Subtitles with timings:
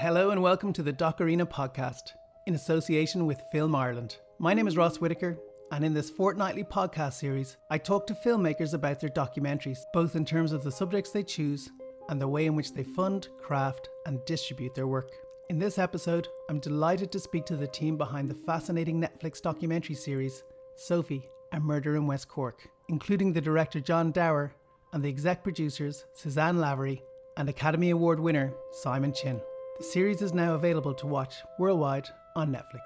[0.00, 2.12] Hello and welcome to the Doc Arena podcast
[2.46, 4.18] in association with Film Ireland.
[4.38, 5.36] My name is Ross Whitaker,
[5.72, 10.24] and in this fortnightly podcast series, I talk to filmmakers about their documentaries, both in
[10.24, 11.68] terms of the subjects they choose
[12.10, 15.10] and the way in which they fund, craft, and distribute their work.
[15.50, 19.96] In this episode, I'm delighted to speak to the team behind the fascinating Netflix documentary
[19.96, 20.44] series,
[20.76, 24.52] Sophie, A Murder in West Cork, including the director John Dower
[24.92, 27.02] and the exec producers Suzanne Lavery
[27.36, 29.40] and Academy Award winner Simon Chin.
[29.78, 32.82] The series is now available to watch worldwide on Netflix.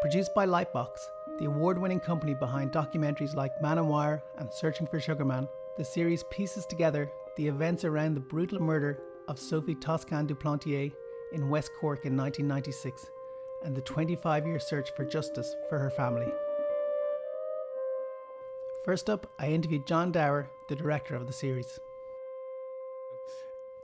[0.00, 4.86] Produced by Lightbox, the award winning company behind documentaries like Man on Wire and Searching
[4.86, 5.46] for Sugar Man,
[5.76, 10.90] the series pieces together the events around the brutal murder of Sophie Toscan du Plantier
[11.32, 13.10] in West Cork in 1996
[13.62, 16.32] and the 25 year search for justice for her family.
[18.86, 21.78] First up, I interviewed John Dower, the director of the series.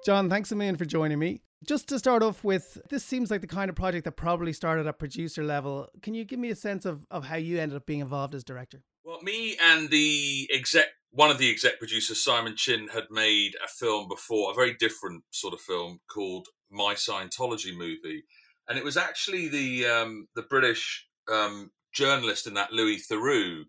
[0.04, 1.40] John, thanks a million for joining me.
[1.66, 4.86] Just to start off with, this seems like the kind of project that probably started
[4.86, 5.88] at producer level.
[6.02, 8.44] Can you give me a sense of, of how you ended up being involved as
[8.44, 8.82] director?
[9.04, 13.68] Well, me and the exec, one of the exec producers, Simon Chin, had made a
[13.68, 18.24] film before, a very different sort of film called My Scientology Movie,
[18.68, 23.64] and it was actually the um, the British um, journalist in that Louis Theroux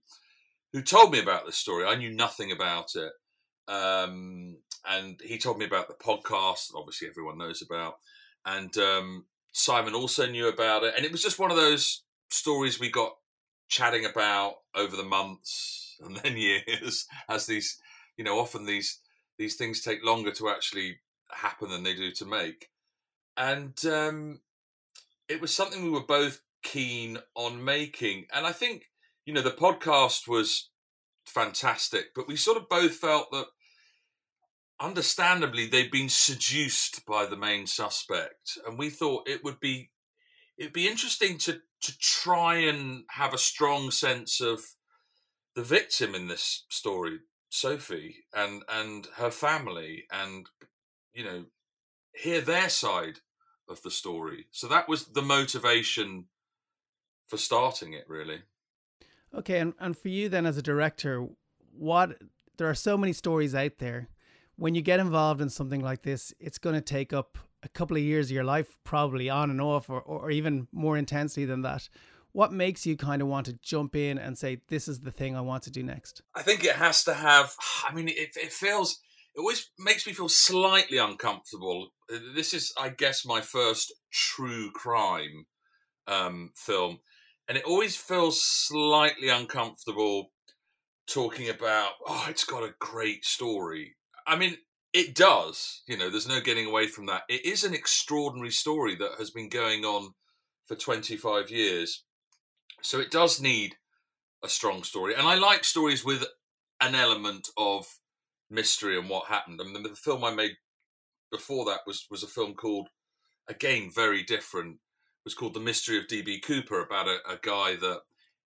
[0.76, 1.86] who told me about this story.
[1.86, 3.14] I knew nothing about it.
[3.74, 7.96] Um, and he told me about the podcast that obviously everyone knows about.
[8.46, 10.94] And um, Simon also knew about it.
[10.96, 13.16] And it was just one of those stories we got
[13.68, 17.78] chatting about over the months and then years as these,
[18.18, 19.00] you know, often these
[19.38, 20.98] these things take longer to actually
[21.30, 22.70] happen than they do to make.
[23.36, 24.40] And um,
[25.28, 28.28] it was something we were both keen on making.
[28.34, 28.86] And I think,
[29.26, 30.70] you know, the podcast was
[31.26, 33.48] fantastic, but we sort of both felt that
[34.80, 39.90] understandably they'd been seduced by the main suspect and we thought it would be
[40.58, 44.62] it'd be interesting to to try and have a strong sense of
[45.56, 47.20] the victim in this story
[47.50, 50.48] sophie and and her family and
[51.14, 51.46] you know
[52.14, 53.20] hear their side
[53.68, 54.46] of the story.
[54.52, 56.26] So that was the motivation
[57.28, 58.42] for starting it really.
[59.34, 61.28] Okay and, and for you then as a director
[61.78, 62.18] what
[62.58, 64.08] there are so many stories out there
[64.58, 67.98] when you get involved in something like this, it's going to take up a couple
[67.98, 71.62] of years of your life, probably on and off, or, or even more intensely than
[71.64, 71.90] that.
[72.32, 75.36] What makes you kind of want to jump in and say, this is the thing
[75.36, 76.22] I want to do next?
[76.36, 77.56] I think it has to have,
[77.88, 79.00] I mean, it, it feels,
[79.36, 81.90] it always makes me feel slightly uncomfortable.
[82.36, 85.46] This is, I guess, my first true crime
[86.08, 87.00] um, film.
[87.48, 90.32] And it always feels slightly uncomfortable
[91.08, 93.95] talking about, oh, it's got a great story
[94.26, 94.58] I mean,
[94.94, 95.82] it does.
[95.88, 97.24] You know, there's no getting away from that.
[97.30, 100.14] It is an extraordinary story that has been going on
[100.66, 102.04] for 25 years.
[102.82, 103.76] So it does need
[104.44, 105.14] a strong story.
[105.16, 106.24] And I like stories with
[106.82, 107.86] an element of
[108.50, 109.60] mystery and what happened.
[109.62, 110.54] I mean, the film I made
[111.32, 112.90] before that was was a film called,
[113.50, 114.76] again, very different.
[114.76, 116.40] It was called The Mystery of D.B.
[116.40, 118.02] Cooper, about a, a guy that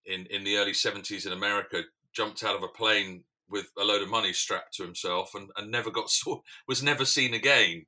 [0.05, 4.01] in, in the early 70s in America jumped out of a plane with a load
[4.01, 7.85] of money strapped to himself and, and never got saw, was never seen again.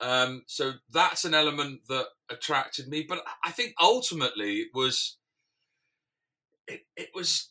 [0.00, 3.04] Um, so that's an element that attracted me.
[3.08, 5.18] But I think ultimately it was
[6.66, 7.50] it, it was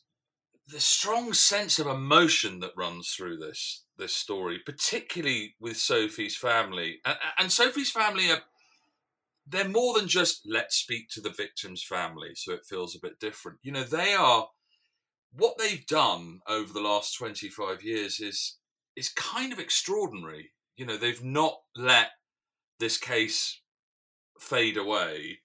[0.66, 7.00] the strong sense of emotion that runs through this this story, particularly with Sophie's family.
[7.04, 8.42] And, and Sophie's family are
[9.46, 13.18] they're more than just let's speak to the victim's family so it feels a bit
[13.18, 13.58] different.
[13.62, 14.48] You know, they are
[15.32, 18.56] what they've done over the last 25 years is
[18.96, 20.50] is kind of extraordinary.
[20.76, 22.10] You know, they've not let
[22.80, 23.60] this case
[24.40, 25.38] fade away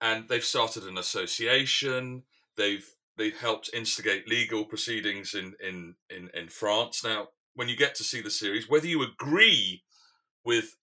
[0.00, 2.24] and they've started an association.
[2.56, 2.86] They've
[3.16, 7.04] they've helped instigate legal proceedings in, in, in, in France.
[7.04, 9.84] Now, when you get to see the series, whether you agree
[10.44, 10.76] with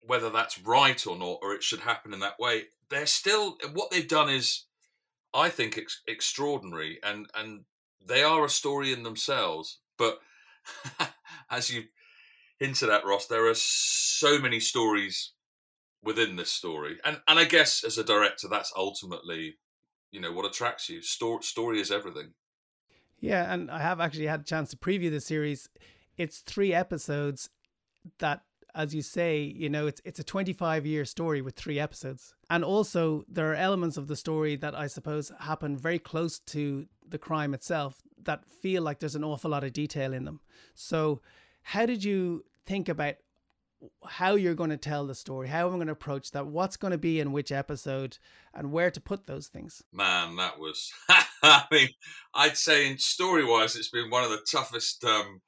[0.00, 3.90] whether that's right or not, or it should happen in that way, they're still what
[3.90, 4.64] they've done is
[5.34, 7.64] I think ex- extraordinary, and and
[8.04, 9.80] they are a story in themselves.
[9.98, 10.20] But
[11.50, 11.84] as you
[12.58, 15.32] hinted at, Ross, there are so many stories
[16.02, 19.56] within this story, and and I guess as a director, that's ultimately,
[20.12, 21.02] you know, what attracts you.
[21.02, 22.34] Story story is everything.
[23.20, 25.68] Yeah, and I have actually had a chance to preview the series.
[26.16, 27.48] It's three episodes
[28.18, 28.42] that
[28.74, 32.34] as you say, you know, it's it's a 25 year story with three episodes.
[32.50, 36.86] And also there are elements of the story that I suppose happen very close to
[37.08, 40.40] the crime itself that feel like there's an awful lot of detail in them.
[40.74, 41.20] So
[41.62, 43.14] how did you think about
[44.06, 46.92] how you're going to tell the story, how I'm going to approach that, what's going
[46.92, 48.18] to be in which episode,
[48.54, 49.82] and where to put those things?
[49.92, 50.90] Man, that was.
[51.42, 51.88] I mean,
[52.34, 55.42] I'd say in story wise, it's been one of the toughest, um,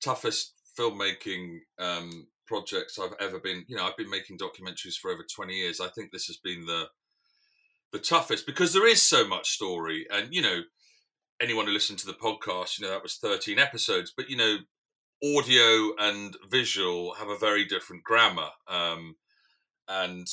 [0.00, 3.64] toughest filmmaking um, projects I've ever been.
[3.68, 5.80] You know, I've been making documentaries for over twenty years.
[5.80, 6.88] I think this has been the
[7.92, 10.62] the toughest because there is so much story, and you know,
[11.40, 14.58] anyone who listened to the podcast, you know, that was thirteen episodes, but you know,
[15.22, 19.16] audio and visual have a very different grammar, um,
[19.88, 20.26] and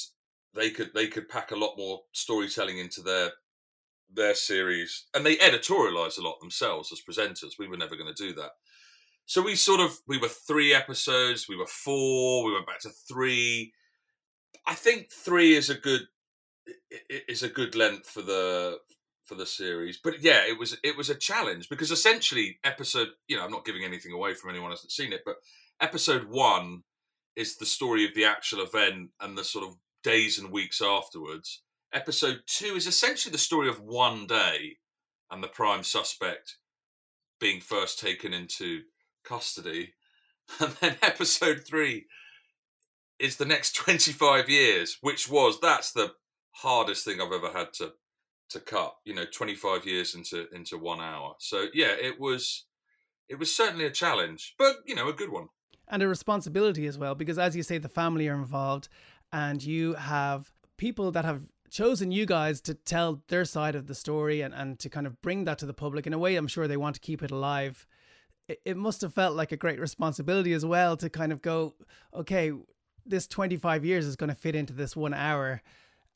[0.56, 3.31] they could they could pack a lot more storytelling into their
[4.12, 7.59] their series, and they editorialize a lot themselves as presenters.
[7.59, 8.51] We were never going to do that.
[9.29, 12.89] So we sort of we were three episodes, we were four, we went back to
[12.89, 13.73] three.
[14.65, 16.01] I think three is a good
[17.27, 18.79] is a good length for the
[19.25, 19.99] for the series.
[20.03, 23.65] But yeah, it was it was a challenge because essentially episode, you know, I'm not
[23.65, 25.35] giving anything away from anyone who hasn't seen it, but
[25.79, 26.81] episode one
[27.35, 31.61] is the story of the actual event and the sort of days and weeks afterwards.
[31.93, 34.77] Episode two is essentially the story of one day
[35.29, 36.57] and the prime suspect
[37.39, 38.81] being first taken into
[39.24, 39.94] custody.
[40.60, 42.07] And then episode three
[43.19, 46.13] is the next 25 years, which was that's the
[46.51, 47.94] hardest thing I've ever had to
[48.50, 51.36] to cut, you know, 25 years into into one hour.
[51.38, 52.66] So yeah, it was
[53.27, 55.50] it was certainly a challenge, but you know, a good one.
[55.88, 58.89] And a responsibility as well, because as you say, the family are involved
[59.31, 63.95] and you have people that have chosen you guys to tell their side of the
[63.95, 66.48] story and, and to kind of bring that to the public in a way I'm
[66.48, 67.86] sure they want to keep it alive
[68.66, 71.75] it must have felt like a great responsibility as well to kind of go,
[72.13, 72.51] okay,
[73.06, 75.62] this 25 years is going to fit into this one hour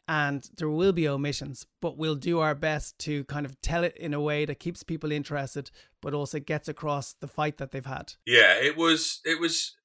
[0.08, 3.96] and there will be omissions, but we'll do our best to kind of tell it
[3.96, 5.72] in a way that keeps people interested,
[6.02, 8.14] but also gets across the fight that they've had.
[8.26, 9.76] Yeah, it was, it was,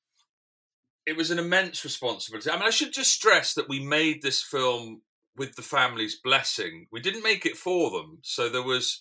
[1.06, 2.50] it was an immense responsibility.
[2.50, 5.02] I mean, I should just stress that we made this film
[5.36, 6.88] with the family's blessing.
[6.90, 9.00] We didn't make it for them, so there was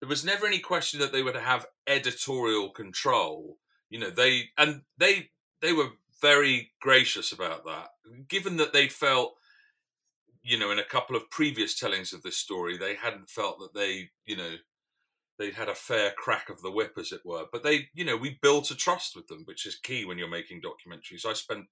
[0.00, 3.58] there was never any question that they would have editorial control.
[3.90, 5.30] You know, they and they
[5.60, 5.90] they were
[6.20, 7.88] very gracious about that,
[8.28, 9.34] given that they felt,
[10.42, 13.74] you know, in a couple of previous tellings of this story, they hadn't felt that
[13.74, 14.54] they, you know,
[15.38, 17.44] they'd had a fair crack of the whip, as it were.
[17.52, 20.28] But they, you know, we built a trust with them, which is key when you're
[20.28, 21.26] making documentaries.
[21.26, 21.66] I spent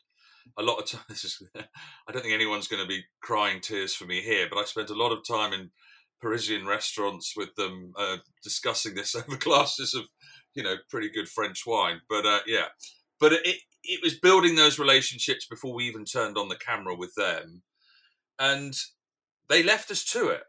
[0.57, 1.05] a lot of time.
[1.09, 4.59] This is, I don't think anyone's going to be crying tears for me here, but
[4.59, 5.71] I spent a lot of time in
[6.21, 10.05] Parisian restaurants with them uh, discussing this over glasses of,
[10.55, 12.01] you know, pretty good French wine.
[12.09, 12.67] But uh, yeah,
[13.21, 17.15] but it it was building those relationships before we even turned on the camera with
[17.15, 17.63] them,
[18.39, 18.75] and
[19.49, 20.43] they left us to it.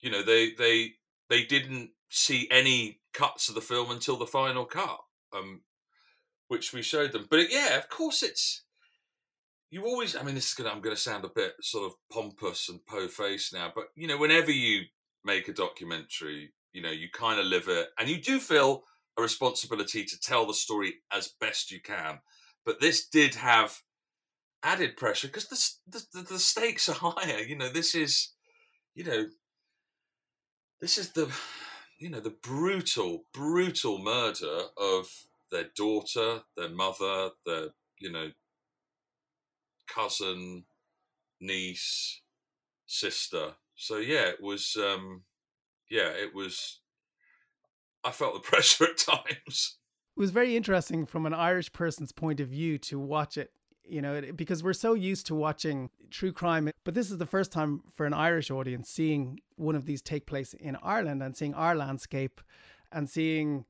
[0.00, 0.92] You know, they they
[1.28, 4.98] they didn't see any cuts of the film until the final cut,
[5.34, 5.62] um,
[6.48, 7.26] which we showed them.
[7.30, 8.64] But it, yeah, of course, it's
[9.70, 10.16] you always.
[10.16, 10.70] I mean, this is gonna.
[10.70, 14.18] I'm gonna sound a bit sort of pompous and po faced now, but you know,
[14.18, 14.82] whenever you
[15.24, 18.84] make a documentary, you know, you kind of live it and you do feel
[19.18, 22.20] a responsibility to tell the story as best you can.
[22.64, 23.80] But this did have
[24.62, 27.40] added pressure because the, the, the stakes are higher.
[27.40, 28.30] You know, this is,
[28.94, 29.26] you know,
[30.80, 31.30] this is the,
[31.98, 35.08] you know, the brutal, brutal murder of
[35.50, 38.30] their daughter, their mother, their, you know,
[39.86, 40.64] cousin,
[41.40, 42.22] niece,
[42.86, 43.52] sister.
[43.82, 44.76] So yeah, it was.
[44.78, 45.22] Um,
[45.90, 46.80] yeah, it was.
[48.04, 49.76] I felt the pressure at times.
[50.16, 53.50] It was very interesting from an Irish person's point of view to watch it.
[53.84, 57.50] You know, because we're so used to watching true crime, but this is the first
[57.50, 61.52] time for an Irish audience seeing one of these take place in Ireland and seeing
[61.52, 62.40] our landscape
[62.92, 63.64] and seeing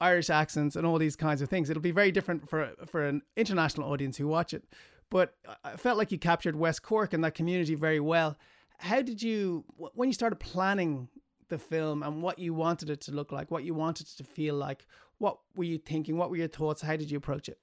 [0.00, 1.68] Irish accents and all these kinds of things.
[1.68, 4.64] It'll be very different for for an international audience who watch it.
[5.10, 8.38] But I felt like you captured West Cork and that community very well
[8.80, 11.08] how did you when you started planning
[11.48, 14.24] the film and what you wanted it to look like, what you wanted it to
[14.24, 14.86] feel like?
[15.18, 16.16] What were you thinking?
[16.16, 16.82] What were your thoughts?
[16.82, 17.58] How did you approach it?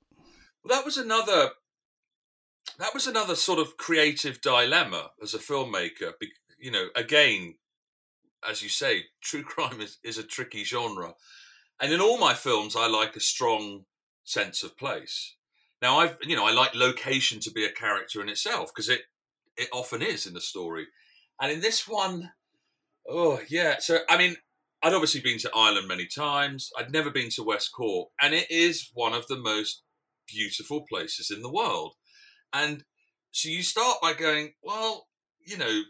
[0.64, 1.50] Well, that was another
[2.80, 6.14] that was another sort of creative dilemma as a filmmaker.
[6.60, 7.56] You know, again,
[8.48, 11.14] as you say, true crime is, is a tricky genre.
[11.80, 13.86] And in all my films, I like a strong
[14.24, 15.36] sense of place.
[15.82, 19.02] Now, I've, you know, I like location to be a character in itself because it,
[19.56, 20.88] it often is in the story.
[21.40, 22.32] And in this one,
[23.08, 23.76] oh yeah.
[23.80, 24.36] So I mean,
[24.84, 26.70] I'd obviously been to Ireland many times.
[26.78, 29.84] I'd never been to West Cork, and it is one of the most
[30.28, 31.94] beautiful places in the world.
[32.54, 32.84] And
[33.32, 35.08] so you start by going, well,
[35.46, 35.82] you know,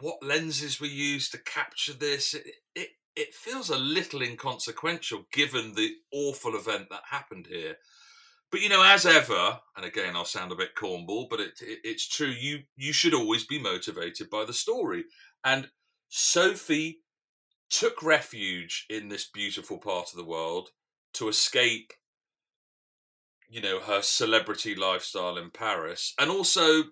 [0.00, 2.34] what lenses we use to capture this.
[2.34, 2.44] It,
[2.74, 7.76] it, it feels a little inconsequential given the awful event that happened here.
[8.50, 11.80] But you know, as ever, and again, I'll sound a bit cornball, but it, it,
[11.82, 12.28] it's true.
[12.28, 15.04] You you should always be motivated by the story.
[15.44, 15.68] And
[16.08, 17.00] Sophie
[17.68, 20.70] took refuge in this beautiful part of the world
[21.14, 21.92] to escape,
[23.48, 26.84] you know, her celebrity lifestyle in Paris, and also,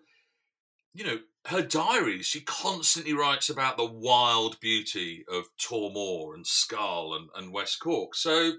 [0.92, 2.26] you know, her diaries.
[2.26, 8.14] She constantly writes about the wild beauty of Toormore and Schull and, and West Cork.
[8.16, 8.54] So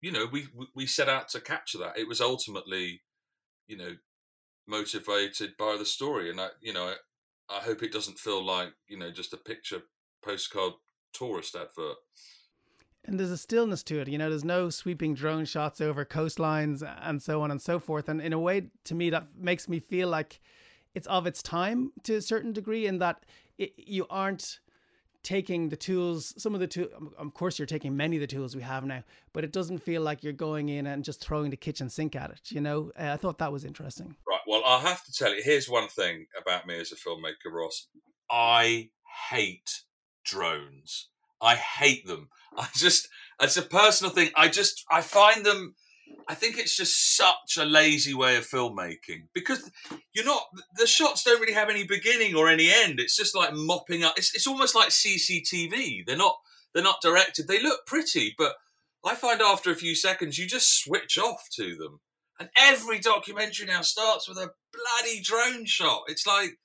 [0.00, 1.98] you know, we we set out to capture that.
[1.98, 3.02] It was ultimately,
[3.66, 3.96] you know,
[4.66, 6.94] motivated by the story, and I, you know, I,
[7.56, 9.82] I hope it doesn't feel like you know just a picture
[10.24, 10.72] postcard
[11.12, 11.96] tourist advert.
[13.04, 14.28] And there's a stillness to it, you know.
[14.28, 18.08] There's no sweeping drone shots over coastlines and so on and so forth.
[18.10, 20.40] And in a way, to me, that makes me feel like
[20.94, 23.24] it's of its time to a certain degree, in that
[23.58, 24.60] it, you aren't
[25.22, 28.56] taking the tools, some of the tools, of course, you're taking many of the tools
[28.56, 31.56] we have now, but it doesn't feel like you're going in and just throwing the
[31.56, 32.50] kitchen sink at it.
[32.50, 34.16] You know, uh, I thought that was interesting.
[34.28, 34.40] Right.
[34.46, 37.88] Well, I'll have to tell you here's one thing about me as a filmmaker, Ross.
[38.30, 38.90] I
[39.30, 39.82] hate
[40.24, 41.08] drones.
[41.40, 42.28] I hate them.
[42.56, 43.08] I just,
[43.40, 44.30] it's a personal thing.
[44.36, 45.74] I just, I find them
[46.28, 49.70] I think it's just such a lazy way of filmmaking because
[50.14, 50.44] you're not
[50.76, 53.00] the shots don't really have any beginning or any end.
[53.00, 54.14] It's just like mopping up.
[54.16, 56.06] It's it's almost like CCTV.
[56.06, 56.36] They're not
[56.72, 57.48] they're not directed.
[57.48, 58.54] They look pretty, but
[59.04, 62.00] I find after a few seconds you just switch off to them.
[62.38, 66.04] And every documentary now starts with a bloody drone shot.
[66.06, 66.58] It's like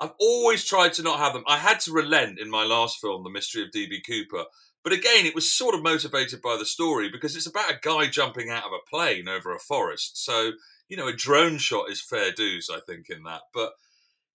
[0.00, 1.44] I've always tried to not have them.
[1.46, 4.44] I had to relent in my last film, The Mystery of DB Cooper.
[4.82, 8.06] But again, it was sort of motivated by the story because it's about a guy
[8.06, 10.24] jumping out of a plane over a forest.
[10.24, 10.52] So,
[10.88, 13.42] you know, a drone shot is fair dues, I think, in that.
[13.52, 13.72] But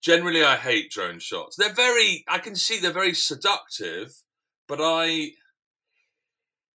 [0.00, 1.56] generally, I hate drone shots.
[1.56, 4.22] They're very, I can see they're very seductive,
[4.68, 5.30] but I,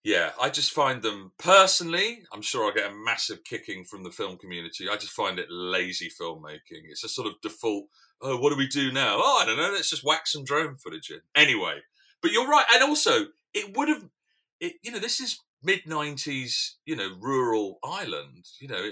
[0.05, 4.13] yeah, I just find them personally, I'm sure I'll get a massive kicking from the
[4.13, 4.89] film community.
[4.89, 6.85] I just find it lazy filmmaking.
[6.89, 7.87] It's a sort of default,
[8.23, 9.17] oh, what do we do now?
[9.19, 11.23] Oh, I don't know, let's just whack some drone footage in.
[11.35, 11.81] Anyway,
[12.23, 12.65] but you're right.
[12.73, 14.05] And also, it would have,
[14.61, 18.91] it, you know, this is mid 90s, you know, rural Ireland, you know,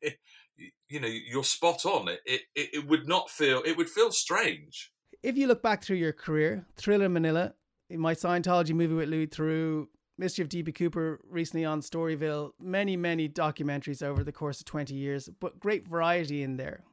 [0.00, 0.18] it,
[0.88, 2.08] you know, you're spot on.
[2.08, 2.20] It,
[2.54, 4.90] it, it would not feel, it would feel strange.
[5.22, 7.52] If you look back through your career, Thriller Manila,
[7.90, 9.86] my Scientology movie with Louis Theroux
[10.18, 14.94] Mystery of DB Cooper recently on Storyville, many, many documentaries over the course of 20
[14.94, 16.84] years, but great variety in there.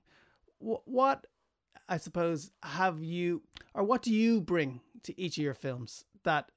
[0.60, 1.28] What,
[1.88, 3.42] I suppose, have you,
[3.74, 6.52] or what do you bring to each of your films that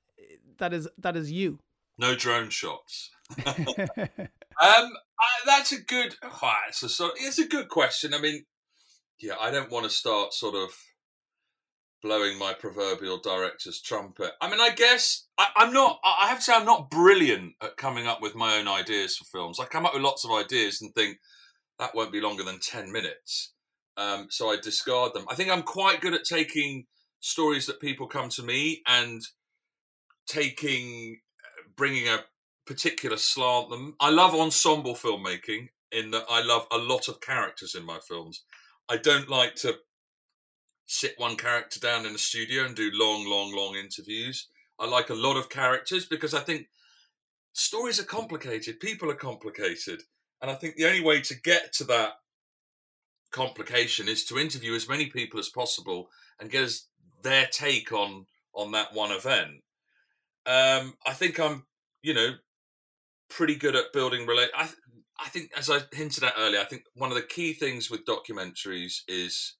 [0.59, 1.61] that is that is you.
[1.99, 3.11] No drone shots.
[3.47, 3.47] um,
[4.61, 4.89] I,
[5.47, 6.15] that's a good.
[6.23, 8.15] Oh, it's a it's a good question.
[8.15, 8.45] I mean,
[9.19, 10.71] yeah, I don't want to start sort of
[12.03, 14.33] blowing my proverbial director's trumpet.
[14.41, 15.99] I mean, I guess I, am not.
[16.05, 19.25] I have to say, I'm not brilliant at coming up with my own ideas for
[19.25, 19.59] films.
[19.59, 21.19] I come up with lots of ideas and think
[21.79, 23.55] that won't be longer than ten minutes,
[23.97, 25.25] um, so I discard them.
[25.29, 26.87] I think I'm quite good at taking
[27.21, 29.23] stories that people come to me and
[30.27, 32.25] taking, uh, bringing a
[32.67, 33.71] particular slant.
[33.71, 33.95] Them.
[34.01, 38.43] I love ensemble filmmaking in that I love a lot of characters in my films.
[38.89, 39.79] I don't like to
[40.87, 44.49] sit one character down in a studio and do long, long, long interviews.
[44.79, 46.69] I like a lot of characters because I think
[47.53, 50.03] stories are complicated, people are complicated.
[50.43, 52.13] And I think the only way to get to that
[53.33, 56.71] complication is to interview as many people as possible and get
[57.23, 59.63] their take on on that one event.
[60.47, 61.67] Um, I think I'm,
[62.03, 62.35] you know,
[63.29, 64.51] pretty good at building relate.
[64.57, 64.77] I, th-
[65.19, 68.05] I think, as I hinted at earlier, I think one of the key things with
[68.05, 69.57] documentaries is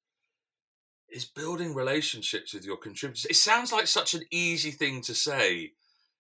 [1.09, 3.27] is building relationships with your contributors.
[3.27, 5.73] It sounds like such an easy thing to say,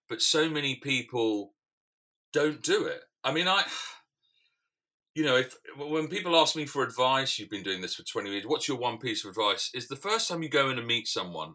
[0.08, 1.54] but so many people
[2.32, 3.00] don't do it.
[3.24, 3.64] I mean, I,
[5.14, 8.30] you know, if when people ask me for advice, you've been doing this for twenty
[8.30, 8.46] years.
[8.46, 9.70] What's your one piece of advice?
[9.74, 11.54] Is the first time you go in and meet someone,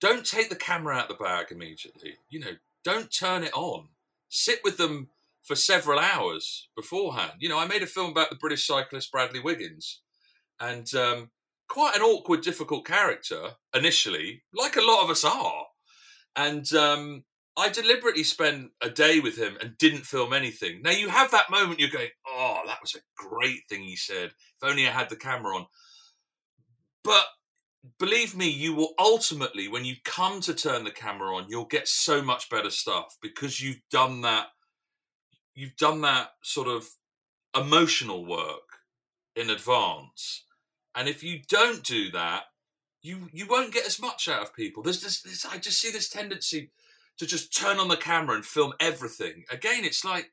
[0.00, 2.14] don't take the camera out the bag immediately.
[2.28, 2.52] You know,
[2.84, 3.88] don't turn it on.
[4.28, 5.08] Sit with them
[5.44, 7.34] for several hours beforehand.
[7.38, 10.00] You know, I made a film about the British cyclist Bradley Wiggins,
[10.60, 11.30] and um,
[11.68, 15.66] quite an awkward, difficult character initially, like a lot of us are.
[16.34, 17.24] And um,
[17.56, 20.82] I deliberately spent a day with him and didn't film anything.
[20.82, 24.26] Now you have that moment you're going, "Oh, that was a great thing he said.
[24.26, 25.66] If only I had the camera on."
[27.02, 27.24] But
[27.98, 31.88] believe me, you will ultimately, when you come to turn the camera on, you'll get
[31.88, 34.48] so much better stuff because you've done that.
[35.54, 36.86] You've done that sort of
[37.56, 38.80] emotional work
[39.34, 40.44] in advance,
[40.94, 42.44] and if you don't do that,
[43.02, 44.82] you you won't get as much out of people.
[44.82, 46.70] There's this, this I just see this tendency
[47.18, 49.44] to just turn on the camera and film everything.
[49.50, 50.30] Again, it's like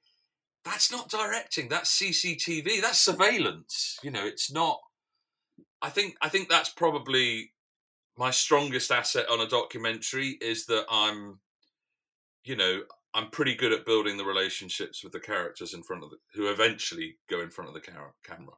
[0.65, 1.69] that's not directing.
[1.69, 2.81] That's CCTV.
[2.81, 4.00] That's surveillance.
[4.03, 4.79] You know, it's not.
[5.83, 7.51] I think I think that's probably
[8.17, 11.39] my strongest asset on a documentary is that I'm,
[12.45, 16.09] you know, I'm pretty good at building the relationships with the characters in front of
[16.09, 18.53] the who eventually go in front of the camera.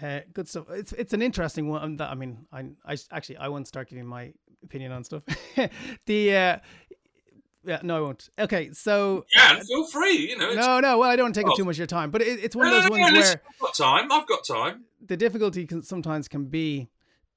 [0.00, 0.66] Uh, good stuff.
[0.70, 1.96] It's it's an interesting one.
[1.96, 5.22] That I mean, I I actually I won't start giving my opinion on stuff.
[6.06, 6.58] the uh,
[7.64, 8.28] yeah, no, I won't.
[8.38, 10.30] Okay, so yeah, feel free.
[10.30, 10.98] You know, no, no.
[10.98, 11.56] Well, I don't want to take up oh.
[11.56, 13.74] too much of your time, but it, it's one of those ones where I've got
[13.74, 14.12] time.
[14.12, 14.84] I've got time.
[15.04, 16.90] The difficulty can sometimes can be.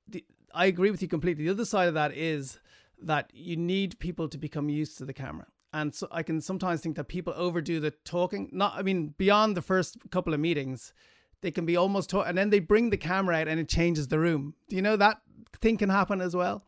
[0.08, 1.46] The, I agree with you completely.
[1.46, 2.60] The other side of that is
[3.01, 5.48] that you need people to become used to the camera.
[5.74, 8.50] And so I can sometimes think that people overdo the talking.
[8.53, 10.94] Not, I mean, beyond the first couple of meetings,
[11.41, 14.08] they can be almost talk, and then they bring the camera out and it changes
[14.08, 14.55] the room.
[14.70, 15.17] Do you know that
[15.62, 16.63] thing can happen as well?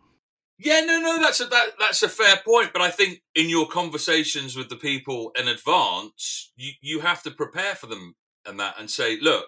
[0.60, 2.74] Yeah, no, no, that's a that, that's a fair point.
[2.74, 7.32] But I think in your conversations with the people in advance, you you have to
[7.32, 9.46] prepare for them and that, and say, look,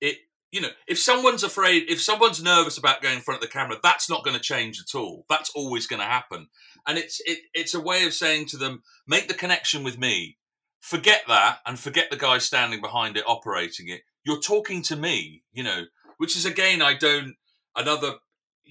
[0.00, 0.16] it
[0.50, 3.78] you know, if someone's afraid, if someone's nervous about going in front of the camera,
[3.82, 5.24] that's not going to change at all.
[5.30, 6.48] That's always going to happen.
[6.86, 10.36] And it's it, it's a way of saying to them, make the connection with me.
[10.80, 14.02] Forget that and forget the guy standing behind it operating it.
[14.24, 15.84] You're talking to me, you know,
[16.18, 17.36] which is again, I don't
[17.74, 18.16] another,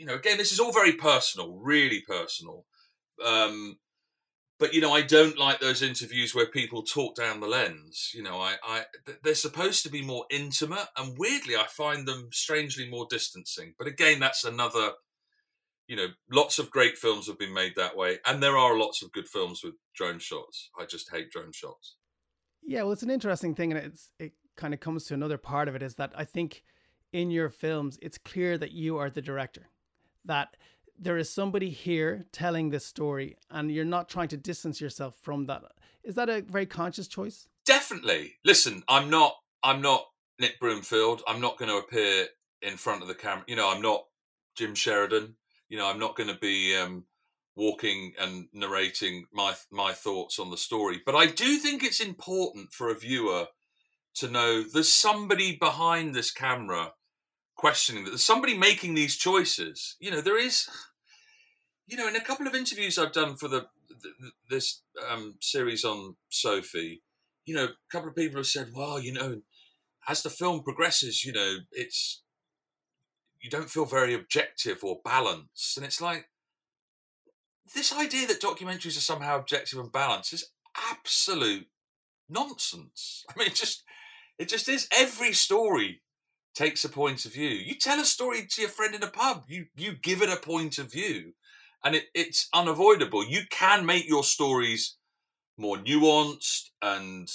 [0.02, 2.66] you know, again, this is all very personal, really personal.
[3.24, 3.78] Um,
[4.62, 8.22] but you know i don't like those interviews where people talk down the lens you
[8.22, 8.84] know i i
[9.24, 13.88] they're supposed to be more intimate and weirdly i find them strangely more distancing but
[13.88, 14.92] again that's another
[15.88, 19.02] you know lots of great films have been made that way and there are lots
[19.02, 21.96] of good films with drone shots i just hate drone shots
[22.62, 25.68] yeah well it's an interesting thing and it's it kind of comes to another part
[25.68, 26.64] of it is that i think
[27.14, 29.71] in your films it's clear that you are the director
[30.26, 30.56] that
[30.98, 35.48] there is somebody here telling this story and you're not trying to distance yourself from
[35.48, 35.64] that.
[36.04, 37.48] Is that a very conscious choice?
[37.66, 38.36] Definitely.
[38.46, 40.06] Listen i'm not i'm not
[40.40, 41.24] nick broomfield.
[41.28, 42.28] I'm not going to appear
[42.62, 44.04] in front of the camera you know i'm not
[44.56, 45.36] jim sheridan.
[45.70, 47.06] You know i'm not going to be um,
[47.56, 51.02] walking and narrating my my thoughts on the story.
[51.06, 53.48] But i do think it's important for a viewer
[54.16, 56.94] to know there's somebody behind this camera
[57.62, 60.68] questioning that there's somebody making these choices you know there is
[61.92, 65.84] you know, in a couple of interviews I've done for the, the this um, series
[65.84, 67.04] on Sophie,
[67.46, 69.42] you know, a couple of people have said, "Well, you know,
[70.08, 72.22] as the film progresses, you know, it's
[73.42, 76.30] you don't feel very objective or balanced," and it's like
[77.76, 80.52] this idea that documentaries are somehow objective and balanced is
[80.92, 81.68] absolute
[82.30, 83.26] nonsense.
[83.30, 83.84] I mean, it just
[84.40, 84.88] it just is.
[84.96, 86.04] Every story
[86.54, 87.50] takes a point of view.
[87.50, 90.38] You tell a story to your friend in a pub, you you give it a
[90.38, 91.34] point of view
[91.84, 93.26] and it, it's unavoidable.
[93.26, 94.98] You can make your stories
[95.58, 97.30] more nuanced and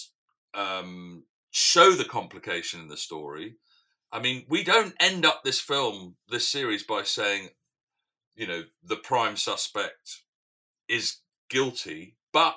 [0.54, 3.56] um, show the complication in the story.
[4.12, 7.50] I mean, we don't end up this film, this series, by saying,
[8.34, 10.22] you know, the prime suspect
[10.88, 11.18] is
[11.50, 12.56] guilty, but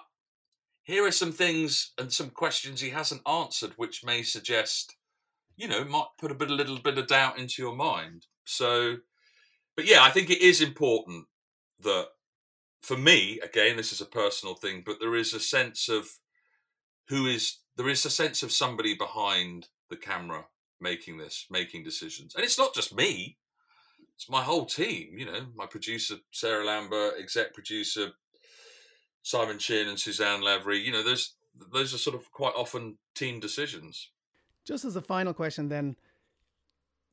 [0.84, 4.96] here are some things and some questions he hasn't answered, which may suggest,
[5.60, 8.28] you know, might put a bit, a little bit of doubt into your mind.
[8.46, 8.96] So,
[9.76, 11.26] but yeah, I think it is important
[11.82, 12.08] that
[12.82, 16.08] for me, again, this is a personal thing, but there is a sense of
[17.10, 20.46] who is there is a sense of somebody behind the camera
[20.80, 22.36] making this, making decisions.
[22.36, 23.38] And it's not just me,
[24.16, 28.12] it's my whole team, you know, my producer, Sarah Lambert, exec producer,
[29.24, 30.80] Simon Chin and Suzanne Lavery.
[30.80, 31.34] You know, those
[31.74, 34.10] those are sort of quite often team decisions.
[34.70, 35.98] Just as a final question, then,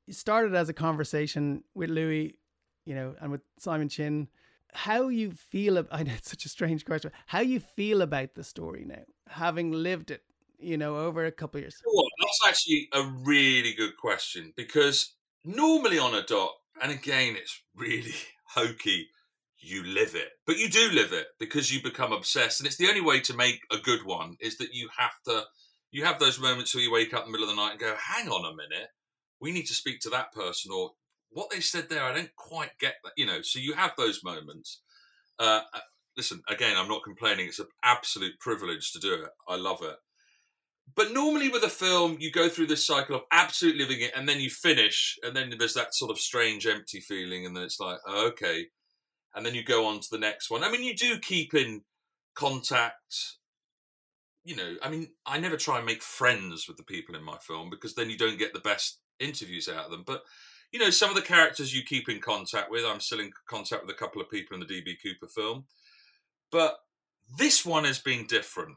[0.06, 2.38] you started as a conversation with Louis,
[2.84, 4.28] you know, and with Simon Chin
[4.76, 7.10] how you feel I know it's such a strange question.
[7.26, 10.22] How you feel about the story now, having lived it,
[10.58, 11.76] you know, over a couple of years.
[11.84, 15.14] Well, that's actually a really good question because
[15.44, 18.14] normally on a dot, and again, it's really
[18.54, 19.08] hokey.
[19.58, 22.88] You live it, but you do live it because you become obsessed, and it's the
[22.88, 25.44] only way to make a good one is that you have to.
[25.90, 27.80] You have those moments where you wake up in the middle of the night and
[27.80, 28.88] go, "Hang on a minute,
[29.40, 30.92] we need to speak to that person," or
[31.30, 33.12] what they said there, I don't quite get that.
[33.16, 34.82] You know, so you have those moments.
[35.38, 35.80] Uh, uh,
[36.16, 37.46] listen, again, I'm not complaining.
[37.46, 39.30] It's an absolute privilege to do it.
[39.48, 39.96] I love it.
[40.94, 44.28] But normally with a film, you go through this cycle of absolute living it, and
[44.28, 47.80] then you finish, and then there's that sort of strange, empty feeling, and then it's
[47.80, 48.66] like, oh, okay,
[49.34, 50.64] and then you go on to the next one.
[50.64, 51.82] I mean, you do keep in
[52.34, 53.36] contact.
[54.46, 57.36] You know, I mean, I never try and make friends with the people in my
[57.38, 60.04] film because then you don't get the best interviews out of them.
[60.06, 60.22] But
[60.72, 62.84] you know, some of the characters you keep in contact with.
[62.84, 65.64] I'm still in contact with a couple of people in the DB Cooper film.
[66.52, 66.76] But
[67.36, 68.76] this one has been different.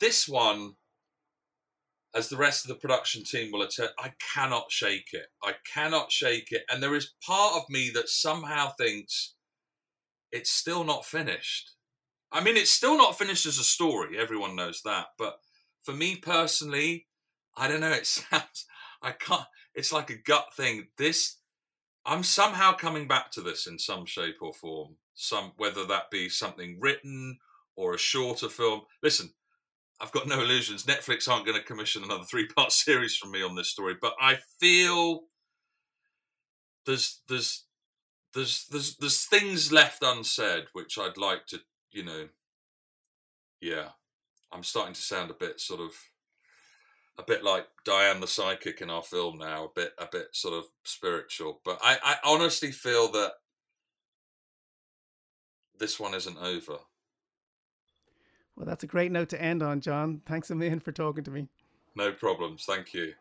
[0.00, 0.76] This one,
[2.14, 5.26] as the rest of the production team will attest, I cannot shake it.
[5.42, 6.62] I cannot shake it.
[6.70, 9.34] And there is part of me that somehow thinks
[10.30, 11.72] it's still not finished.
[12.32, 14.18] I mean, it's still not finished as a story.
[14.18, 15.08] Everyone knows that.
[15.18, 15.38] But
[15.82, 17.06] for me personally,
[17.56, 17.92] I don't know.
[17.92, 18.66] It sounds,
[19.02, 20.88] I can't, it's like a gut thing.
[20.98, 21.36] This,
[22.06, 24.96] I'm somehow coming back to this in some shape or form.
[25.14, 27.38] Some, whether that be something written
[27.76, 28.82] or a shorter film.
[29.02, 29.30] Listen,
[30.00, 30.84] I've got no illusions.
[30.84, 34.14] Netflix aren't going to commission another three part series from me on this story, but
[34.20, 35.22] I feel
[36.86, 37.64] there's there's
[38.34, 41.60] there's there's there's things left unsaid which I'd like to,
[41.92, 42.28] you know,
[43.60, 43.88] yeah.
[44.52, 45.92] I'm starting to sound a bit sort of
[47.18, 50.54] a bit like Diane the psychic in our film now, a bit a bit sort
[50.54, 51.60] of spiritual.
[51.64, 53.32] But I, I honestly feel that
[55.78, 56.78] this one isn't over.
[58.56, 60.20] Well, that's a great note to end on, John.
[60.26, 61.48] Thanks a million for talking to me.
[61.94, 62.64] No problems.
[62.64, 63.12] Thank you.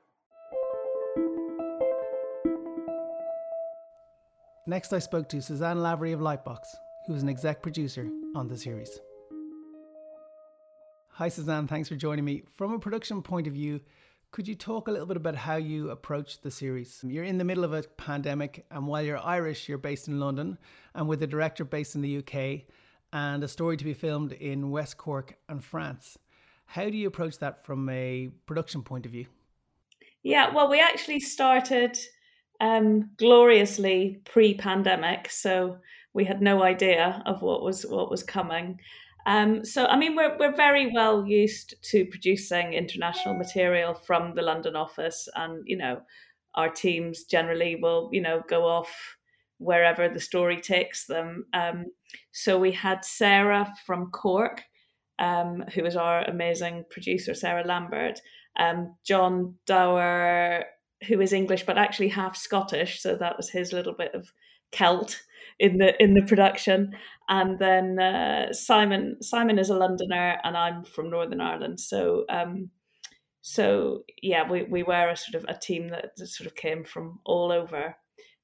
[4.68, 6.60] Next, I spoke to Suzanne Lavery of Lightbox,
[7.08, 9.00] who is an exec producer on the series.
[11.10, 11.68] Hi, Suzanne.
[11.68, 12.44] Thanks for joining me.
[12.56, 13.82] From a production point of view,
[14.32, 17.04] could you talk a little bit about how you approached the series?
[17.04, 20.58] You're in the middle of a pandemic, and while you're Irish, you're based in London,
[20.96, 22.62] and with a director based in the UK
[23.14, 26.18] and a story to be filmed in West Cork and France.
[26.66, 29.26] How do you approach that from a production point of view?
[30.24, 31.98] Yeah, well, we actually started
[32.62, 35.78] um, gloriously pre-pandemic, so
[36.14, 38.80] we had no idea of what was what was coming.
[39.26, 44.42] Um, so, I mean, we're we're very well used to producing international material from the
[44.42, 46.02] London office, and you know,
[46.56, 48.92] our teams generally will you know go off
[49.58, 51.46] wherever the story takes them.
[51.54, 51.86] Um,
[52.32, 54.64] so we had Sarah from Cork,
[55.20, 58.20] um, who was our amazing producer, Sarah Lambert,
[58.58, 60.66] um, John Dower,
[61.08, 64.34] who is English but actually half Scottish, so that was his little bit of
[64.72, 65.22] Celt
[65.62, 66.94] in the in the production,
[67.30, 72.26] and then uh, Simon Simon is a Londoner and I'm from Northern Ireland, so.
[72.30, 72.72] Um,
[73.44, 77.22] so yeah, we, we were a sort of a team that, sort of came from
[77.26, 77.96] all over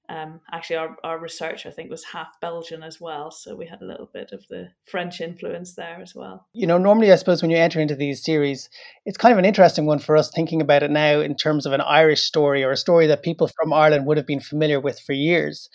[0.10, 3.30] um, actually, our, our research, I think, was half Belgian as well.
[3.30, 6.48] So we had a little bit of the French influence there as well.
[6.54, 8.70] You know, normally, I suppose, when you enter into these series,
[9.06, 11.74] it's kind of an interesting one for us thinking about it now in terms of
[11.74, 14.98] an Irish story or a story that people from Ireland would have been familiar with
[15.00, 15.70] for years.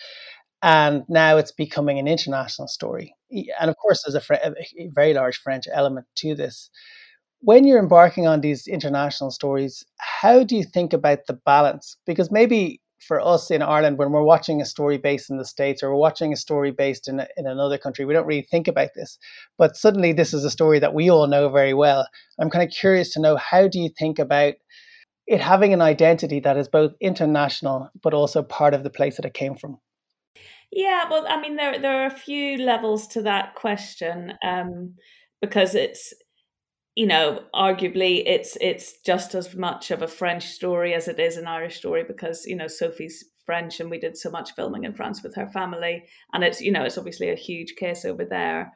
[0.62, 3.14] And now it's becoming an international story.
[3.61, 4.46] And of course, there's a,
[4.79, 6.70] a very large French element to this
[7.42, 11.96] when you're embarking on these international stories, how do you think about the balance?
[12.07, 15.83] Because maybe for us in Ireland, when we're watching a story based in the States
[15.83, 18.90] or we're watching a story based in, in another country, we don't really think about
[18.94, 19.18] this.
[19.59, 22.07] But suddenly, this is a story that we all know very well.
[22.38, 24.55] I'm kind of curious to know how do you think about
[25.27, 29.25] it having an identity that is both international but also part of the place that
[29.25, 29.79] it came from?
[30.73, 34.95] Yeah, well, I mean, there there are a few levels to that question um,
[35.41, 36.15] because it's
[36.97, 41.37] you know, arguably it's it's just as much of a French story as it is
[41.39, 44.95] an Irish story because you know Sophie's French and we did so much filming in
[44.95, 46.05] France with her family,
[46.35, 48.73] and it's you know it's obviously a huge case over there,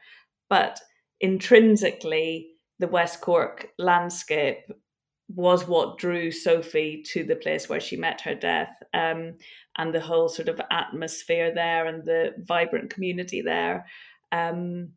[0.51, 0.81] but
[1.21, 4.65] intrinsically the West Cork landscape
[5.29, 9.35] was what drew Sophie to the place where she met her death, um,
[9.77, 13.87] and the whole sort of atmosphere there and the vibrant community there.
[14.33, 14.93] Um,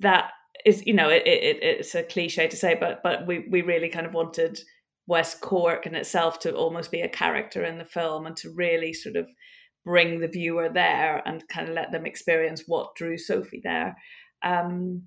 [0.00, 0.32] that
[0.64, 3.88] is you know it, it, it's a cliche to say but but we we really
[3.88, 4.60] kind of wanted
[5.06, 8.92] west cork in itself to almost be a character in the film and to really
[8.92, 9.26] sort of
[9.84, 13.96] bring the viewer there and kind of let them experience what drew sophie there
[14.44, 15.02] um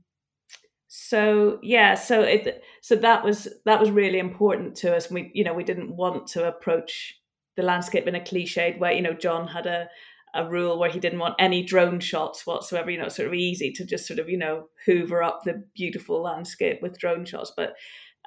[0.96, 5.44] so yeah so it so that was that was really important to us we you
[5.44, 7.20] know we didn't want to approach
[7.58, 9.88] the landscape in a cliched way you know john had a
[10.36, 12.90] a rule where he didn't want any drone shots whatsoever.
[12.90, 16.22] You know, sort of easy to just sort of you know hoover up the beautiful
[16.22, 17.76] landscape with drone shots, but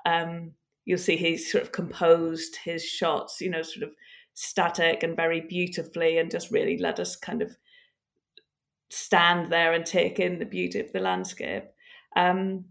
[0.05, 0.53] um,
[0.85, 3.91] you'll see he's sort of composed his shots, you know, sort of
[4.35, 7.57] static and very beautifully, and just really let us kind of
[8.89, 11.65] stand there and take in the beauty of the landscape.
[12.17, 12.65] Um,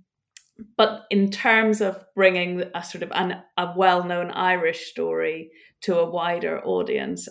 [0.77, 6.09] but in terms of bringing a sort of an, a well-known Irish story to a
[6.09, 7.27] wider audience,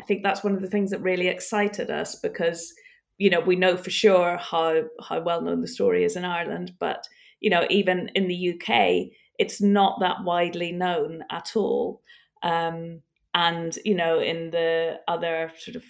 [0.00, 2.72] I think that's one of the things that really excited us because
[3.16, 6.72] you know we know for sure how how well known the story is in Ireland,
[6.78, 7.06] but
[7.40, 12.02] you know even in the UK it's not that widely known at all.
[12.42, 13.02] Um,
[13.34, 15.84] and you know in the other sort of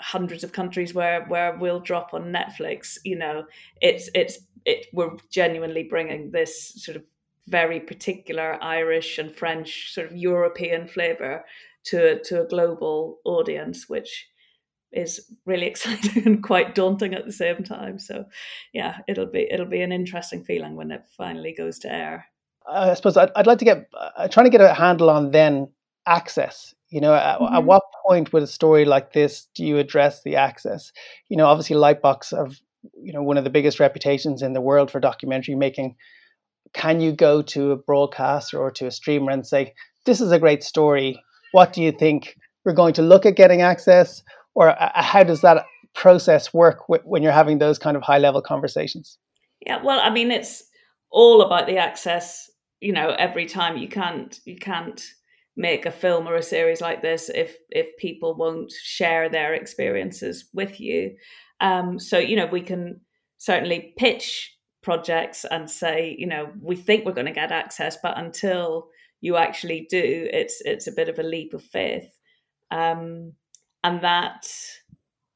[0.00, 3.44] hundreds of countries where where we'll drop on Netflix, you know
[3.80, 7.04] it's it's it we're genuinely bringing this sort of
[7.48, 11.44] very particular Irish and French sort of European flavor
[11.84, 14.28] to to a global audience, which
[14.92, 17.98] is really exciting and quite daunting at the same time.
[17.98, 18.26] So,
[18.72, 22.26] yeah, it'll be it'll be an interesting feeling when it finally goes to air.
[22.70, 25.68] I suppose I'd, I'd like to get uh, trying to get a handle on then
[26.06, 26.74] access.
[26.90, 27.54] You know, at, mm-hmm.
[27.54, 30.92] at, what point with a story like this do you address the access?
[31.28, 32.60] You know, obviously Lightbox have
[32.94, 35.96] you know one of the biggest reputations in the world for documentary making.
[36.72, 39.74] Can you go to a broadcaster or to a streamer and say,
[40.06, 41.20] "This is a great story.
[41.52, 42.36] What do you think?
[42.64, 44.22] We're going to look at getting access,
[44.54, 45.64] or uh, uh, how does that
[45.94, 49.18] process work when you're having those kind of high level conversations?
[49.66, 50.64] Yeah, well, I mean, it's
[51.10, 52.50] all about the access.
[52.80, 55.02] You know, every time you can't you can't
[55.56, 60.48] make a film or a series like this if if people won't share their experiences
[60.52, 61.14] with you.
[61.60, 63.00] Um, so you know, we can
[63.38, 68.18] certainly pitch projects and say, you know, we think we're going to get access, but
[68.18, 68.88] until
[69.20, 72.10] you actually do, it's it's a bit of a leap of faith.
[72.70, 73.32] Um,
[73.84, 74.48] and that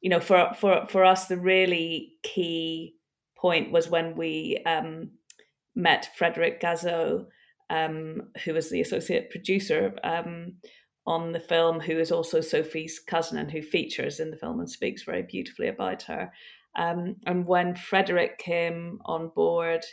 [0.01, 2.95] you know for for for us the really key
[3.37, 5.11] point was when we um,
[5.75, 7.27] met Frederick Gazeau,
[7.71, 10.55] um, who was the associate producer um,
[11.07, 14.71] on the film, who is also Sophie's cousin and who features in the film and
[14.71, 16.31] speaks very beautifully about her.
[16.77, 19.85] Um, and when Frederick came on board,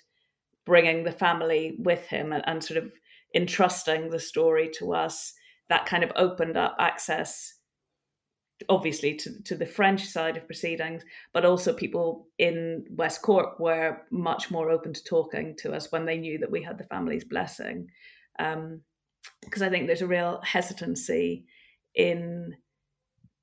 [0.65, 2.91] bringing the family with him and, and sort of
[3.35, 5.33] entrusting the story to us,
[5.69, 7.53] that kind of opened up access
[8.69, 14.01] obviously to, to the French side of proceedings, but also people in West Cork were
[14.11, 17.23] much more open to talking to us when they knew that we had the family's
[17.23, 17.87] blessing.
[18.37, 21.45] Because um, I think there's a real hesitancy
[21.95, 22.55] in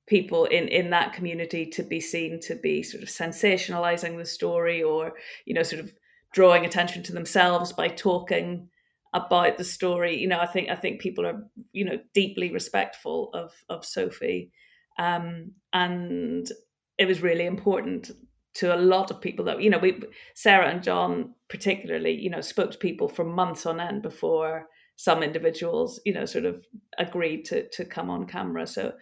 [0.07, 4.83] people in, in that community to be seen to be sort of sensationalizing the story
[4.83, 5.13] or,
[5.45, 5.93] you know, sort of
[6.33, 8.67] drawing attention to themselves by talking
[9.13, 10.17] about the story.
[10.17, 14.51] You know, I think I think people are, you know, deeply respectful of of Sophie
[14.99, 16.49] um, and
[16.97, 18.11] it was really important
[18.53, 20.01] to a lot of people that you know we
[20.35, 25.23] Sarah and John particularly you know spoke to people for months on end before some
[25.23, 26.65] individuals you know sort of
[26.97, 28.67] agreed to to come on camera.
[28.67, 28.93] So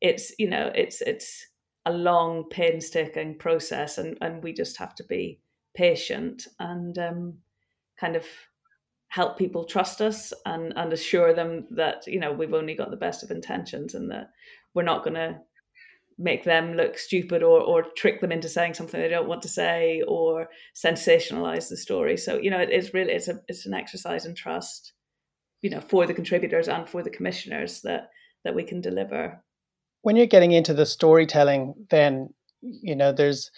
[0.00, 1.46] it's you know it's it's
[1.86, 5.40] a long painstaking process and and we just have to be
[5.74, 7.34] patient and um,
[7.98, 8.26] kind of
[9.08, 12.96] help people trust us and and assure them that you know we've only got the
[12.96, 14.30] best of intentions and that
[14.78, 15.36] we're not going to
[16.18, 19.48] make them look stupid or or trick them into saying something they don't want to
[19.48, 22.16] say or sensationalize the story.
[22.16, 24.92] So you know it, it's really it's a it's an exercise in trust
[25.62, 28.10] you know for the contributors and for the commissioners that
[28.44, 29.42] that we can deliver.
[30.02, 33.50] When you're getting into the storytelling then you know there's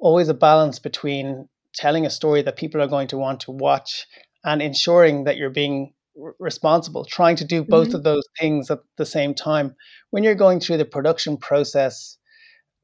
[0.00, 4.06] always a balance between telling a story that people are going to want to watch
[4.44, 5.92] and ensuring that you're being
[6.38, 7.96] responsible trying to do both mm-hmm.
[7.96, 9.74] of those things at the same time.
[10.10, 12.18] When you're going through the production process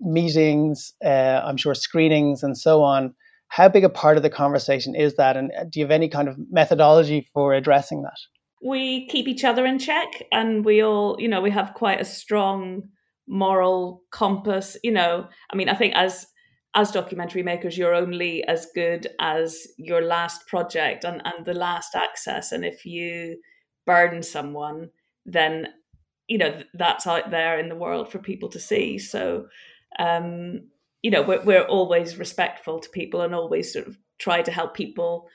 [0.02, 3.14] meetings uh, i'm sure screenings and so on
[3.50, 5.36] how big a part of the conversation is that?
[5.36, 8.16] And uh, do you have any kind of methodology for addressing that?
[8.62, 12.04] We keep each other in check and we all you know we have quite a
[12.04, 12.88] strong
[13.28, 15.28] moral compass you know.
[15.52, 16.26] I mean i think as
[16.74, 21.94] as documentary makers, you're only as good as your last project and, and the last
[21.96, 22.52] access.
[22.52, 23.40] And if you
[23.86, 24.90] burn someone,
[25.26, 25.68] then
[26.28, 28.98] you know that's out there in the world for people to see.
[28.98, 29.46] So,
[29.98, 30.68] um,
[31.02, 34.74] you know, we're, we're always respectful to people and always sort of try to help
[34.74, 35.28] people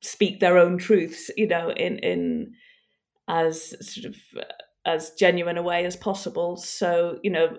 [0.00, 1.28] speak their own truths.
[1.36, 2.52] You know, in in
[3.26, 4.16] as sort of
[4.86, 6.56] as genuine a way as possible.
[6.56, 7.56] So, you know,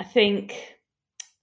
[0.00, 0.76] I think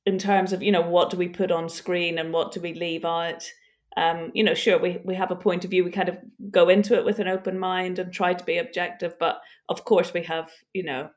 [0.09, 2.73] in terms of you know what do we put on screen and what do we
[2.73, 3.49] leave out?
[3.95, 6.17] Um, you know sure we, we have a point of view we kind of
[6.51, 10.13] go into it with an open mind and try to be objective but of course
[10.13, 11.09] we have you know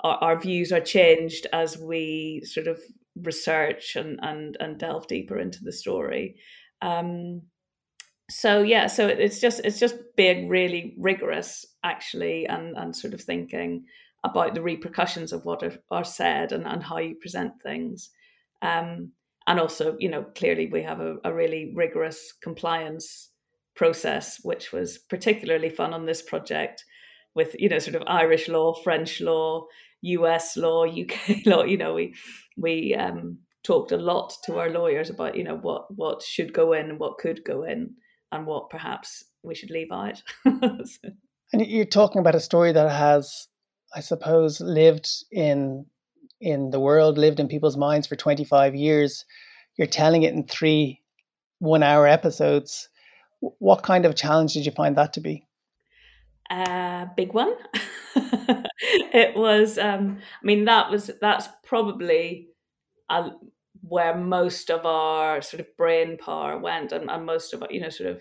[0.00, 2.78] our, our views are changed as we sort of
[3.16, 6.36] research and and, and delve deeper into the story.
[6.82, 7.42] Um,
[8.30, 13.22] so yeah so it's just it's just being really rigorous actually and and sort of
[13.22, 13.86] thinking
[14.24, 18.10] about the repercussions of what are, are said and, and how you present things.
[18.62, 19.12] Um,
[19.46, 23.30] and also, you know, clearly we have a, a really rigorous compliance
[23.76, 26.84] process, which was particularly fun on this project
[27.34, 29.64] with, you know, sort of Irish law, French law,
[30.02, 31.62] US law, UK law.
[31.62, 32.14] You know, we
[32.56, 36.72] we um, talked a lot to our lawyers about, you know, what what should go
[36.72, 37.94] in and what could go in
[38.32, 40.22] and what perhaps we should leave out.
[40.44, 41.08] so.
[41.52, 43.48] And you're talking about a story that has
[43.94, 45.86] I suppose, lived in
[46.40, 49.24] in the world, lived in people's minds for 25 years.
[49.76, 51.02] You're telling it in three
[51.58, 52.88] one hour episodes.
[53.40, 55.46] What kind of challenge did you find that to be?
[56.50, 57.54] A uh, big one.
[58.14, 59.78] it was.
[59.78, 62.48] Um, I mean, that was that's probably
[63.10, 63.30] uh,
[63.82, 67.90] where most of our sort of brain power went, and, and most of you know
[67.90, 68.20] sort of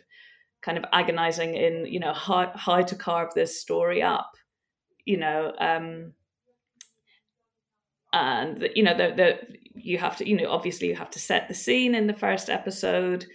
[0.62, 4.32] kind of agonizing in you know how how to carve this story up,
[5.08, 5.54] you know.
[5.60, 6.13] Um,
[8.13, 11.48] and you know the, the you have to you know obviously you have to set
[11.48, 13.26] the scene in the first episode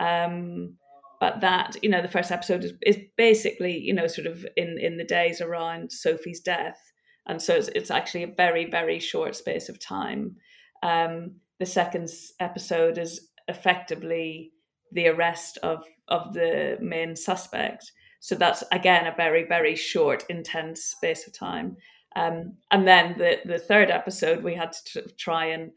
[0.00, 0.74] um
[1.20, 4.78] but that you know the first episode is, is basically you know sort of in
[4.78, 6.80] in the days around sophie's death
[7.26, 10.34] and so it's, it's actually a very very short space of time
[10.82, 12.08] um the second
[12.40, 14.52] episode is effectively
[14.92, 17.92] the arrest of of the main suspect
[18.24, 21.76] so that's again a very very short intense space of time
[22.16, 25.72] um, and then the the third episode, we had to t- try and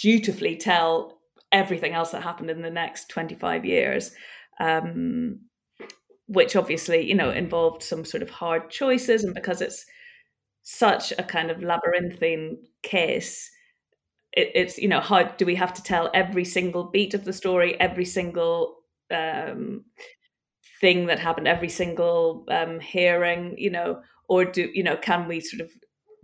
[0.00, 1.18] dutifully tell
[1.52, 4.12] everything else that happened in the next 25 years,
[4.60, 5.40] um,
[6.26, 9.24] which obviously, you know, involved some sort of hard choices.
[9.24, 9.84] And because it's
[10.62, 13.50] such a kind of labyrinthine case,
[14.32, 17.32] it, it's, you know, how do we have to tell every single beat of the
[17.32, 18.76] story, every single
[19.10, 19.84] um,
[20.80, 25.40] thing that happened, every single um, hearing, you know, or do you know can we
[25.40, 25.70] sort of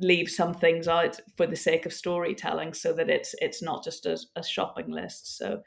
[0.01, 4.07] leave some things out for the sake of storytelling so that it's it's not just
[4.07, 5.37] a, a shopping list?
[5.37, 5.63] So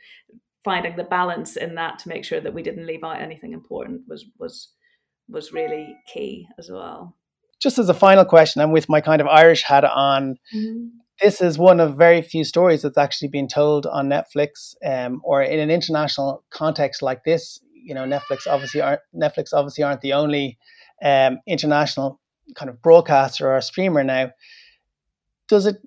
[0.64, 4.02] finding the balance in that to make sure that we didn't leave out anything important
[4.08, 4.74] was was
[5.28, 7.16] was really key as well.
[7.62, 10.38] Just as a final question and with my kind of irish hat on.
[10.56, 10.88] Mm-hmm.
[11.22, 15.44] this is one of very few stories that's actually been told on netflix um, or
[15.44, 20.14] in an international context like this you know netflix obviously aren't netflix obviously aren't the
[20.14, 20.58] only
[21.02, 22.20] um, international
[22.56, 24.32] kind of broadcaster or streamer now,
[25.48, 25.78] does it?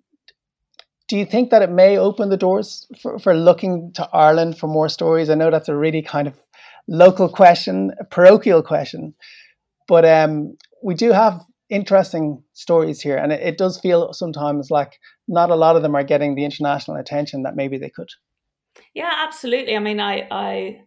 [1.08, 4.66] Do you think that it may open the doors for, for looking to Ireland for
[4.66, 5.28] more stories?
[5.28, 6.40] I know that's a really kind of
[6.88, 9.14] local question, parochial question,
[9.88, 14.98] but um, we do have interesting stories here, and it, it does feel sometimes like
[15.28, 18.08] not a lot of them are getting the international attention that maybe they could.
[18.94, 19.76] Yeah, absolutely.
[19.76, 20.80] I mean, I I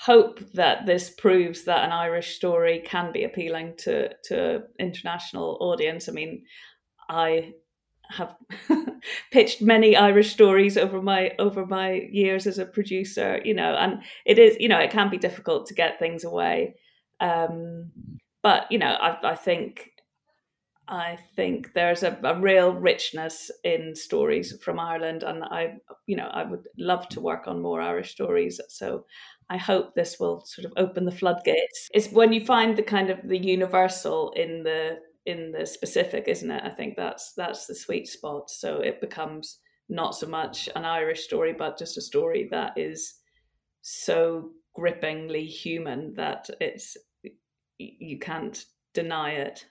[0.00, 6.08] hope that this proves that an Irish story can be appealing to to international audience.
[6.08, 6.44] I mean,
[7.08, 7.52] I
[8.08, 8.34] have
[9.30, 14.02] pitched many Irish stories over my over my years as a producer, you know, and
[14.24, 16.76] it is you know it can be difficult to get things away,
[17.20, 17.90] um,
[18.42, 19.90] but you know I, I think
[20.90, 26.28] I think there's a, a, real richness in stories from Ireland, and I, you know,
[26.32, 28.60] I would love to work on more Irish stories.
[28.68, 29.04] So
[29.50, 31.88] I hope this will sort of open the floodgates.
[31.92, 36.50] It's when you find the kind of the universal in the in the specific, isn't
[36.50, 36.62] it?
[36.64, 38.48] I think that's that's the sweet spot.
[38.48, 39.58] So it becomes
[39.88, 43.14] not so much an Irish story, but just a story that is
[43.82, 46.96] so grippingly human that it's
[47.78, 49.66] you can't deny it.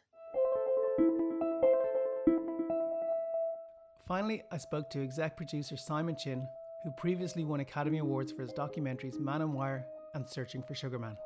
[4.05, 6.45] Finally, I spoke to exec producer Simon Chinn
[6.83, 11.17] who previously won Academy Awards for his documentaries Man on Wire and Searching for Sugarman.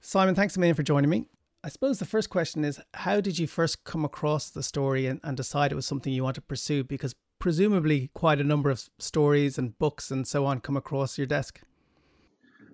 [0.00, 1.26] Simon, thanks a million for joining me.
[1.62, 5.20] I suppose the first question is how did you first come across the story and,
[5.22, 6.84] and decide it was something you want to pursue?
[6.84, 11.26] Because presumably quite a number of stories and books and so on come across your
[11.26, 11.60] desk.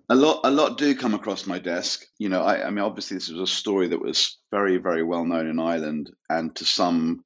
[0.08, 2.06] A lot, a lot do come across my desk.
[2.18, 5.24] You know, I, I mean, obviously, this was a story that was very, very well
[5.24, 7.24] known in Ireland, and to some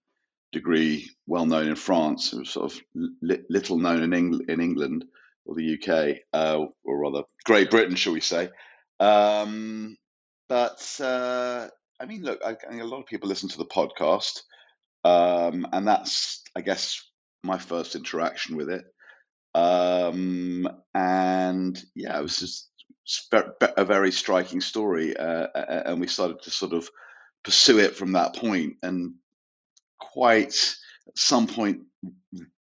[0.52, 2.30] degree well known in France.
[2.44, 5.04] Sort of li- little known in, Eng- in England
[5.44, 8.50] or the UK, uh, or rather Great Britain, shall we say.
[8.98, 9.96] Um,
[10.48, 11.68] but uh,
[12.00, 14.40] I mean, look, a lot of people listen to the podcast,
[15.04, 17.02] um, and that's, I guess,
[17.42, 18.84] my first interaction with it.
[19.54, 22.70] Um, and yeah, it was just
[23.76, 26.88] a very striking story, uh, and we started to sort of
[27.44, 28.74] pursue it from that point.
[28.82, 29.14] And
[30.12, 30.76] quite
[31.08, 31.82] at some point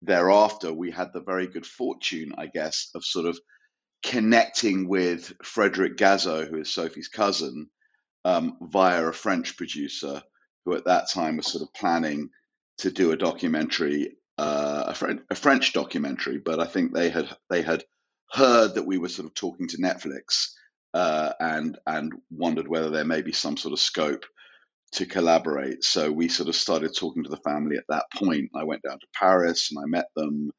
[0.02, 3.40] thereafter, we had the very good fortune, I guess, of sort of
[4.04, 7.70] connecting with Frederick Gazeau, who is Sophie's cousin,
[8.26, 10.22] um, via a French producer
[10.66, 12.30] who at that time was sort of planning
[12.80, 16.38] to do a documentary, uh, a, French, a, French documentary.
[16.38, 17.84] But I think they had they had
[18.32, 20.52] heard that we were sort of talking to Netflix
[20.94, 24.26] uh, and and wondered whether there may be some sort of scope
[24.94, 25.84] to collaborate.
[25.84, 28.52] So we sort of started talking to the family at that point.
[28.56, 30.52] I went down to Paris and I met them,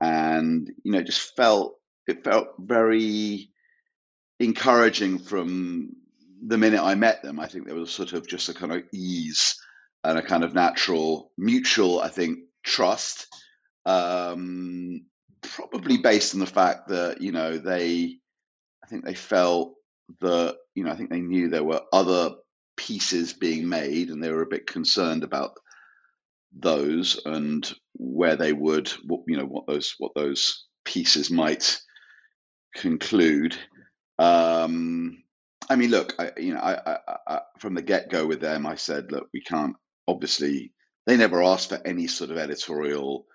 [0.00, 1.74] and you know, just felt
[2.06, 3.50] it felt very
[4.40, 5.90] encouraging from
[6.46, 7.40] the minute I met them.
[7.40, 9.56] I think there was sort of just a kind of ease
[10.02, 13.26] and a kind of natural, mutual, I think, trust.
[13.86, 15.06] Um,
[15.42, 18.16] probably based on the fact that you know they
[18.82, 19.74] I think they felt
[20.20, 22.34] that you know I think they knew there were other
[22.76, 25.58] pieces being made, and they were a bit concerned about
[26.56, 28.92] those and where they would
[29.26, 31.80] you know what those what those pieces might
[32.74, 33.56] conclude.
[34.18, 35.22] Um,
[35.68, 38.66] I mean, look, I, you know, I, I, I from the get go with them,
[38.66, 39.76] I said, look, we can't.
[40.06, 40.72] Obviously,
[41.06, 43.26] they never asked for any sort of editorial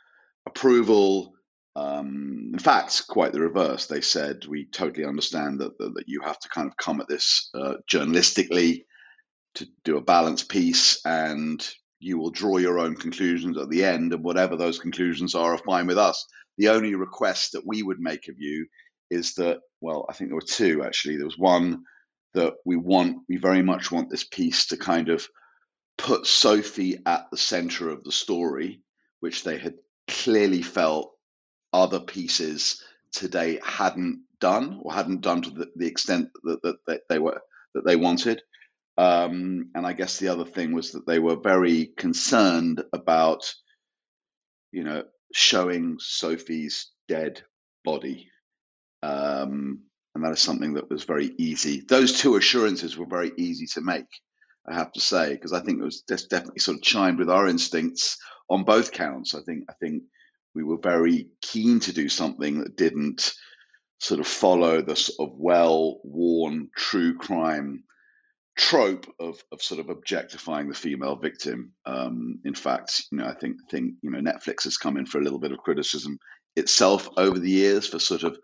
[0.47, 1.33] approval.
[1.75, 3.87] Um, in fact, quite the reverse.
[3.87, 7.07] They said we totally understand that that, that you have to kind of come at
[7.07, 8.83] this uh, journalistically
[9.55, 11.67] to do a balanced piece, and
[11.99, 15.57] you will draw your own conclusions at the end, and whatever those conclusions are, are
[15.57, 16.25] fine with us.
[16.57, 18.67] The only request that we would make of you
[19.09, 21.17] is that, well, I think there were two actually.
[21.17, 21.83] There was one
[22.33, 25.27] that we want, we very much want this piece to kind of
[25.97, 28.81] put Sophie at the center of the story,
[29.19, 29.75] which they had
[30.07, 31.11] clearly felt
[31.73, 37.01] other pieces today hadn't done or hadn't done to the, the extent that, that, that,
[37.09, 37.41] they were
[37.73, 38.41] that they wanted.
[38.99, 43.53] Um, and I guess the other thing was that they were very concerned about,
[44.73, 47.41] you know, showing Sophie's dead
[47.85, 48.29] body.
[49.01, 49.83] Um,
[50.13, 51.81] and that is something that was very easy.
[51.87, 54.09] Those two assurances were very easy to make,
[54.67, 57.47] I have to say, because I think it was definitely sort of chimed with our
[57.47, 58.17] instincts
[58.49, 59.33] on both counts.
[59.33, 60.03] I think I think
[60.53, 63.31] we were very keen to do something that didn't
[63.99, 67.85] sort of follow the sort of well-worn true crime
[68.59, 71.71] trope of, of sort of objectifying the female victim.
[71.85, 75.17] Um, in fact, you know, I think think you know Netflix has come in for
[75.17, 76.19] a little bit of criticism
[76.57, 78.37] itself over the years for sort of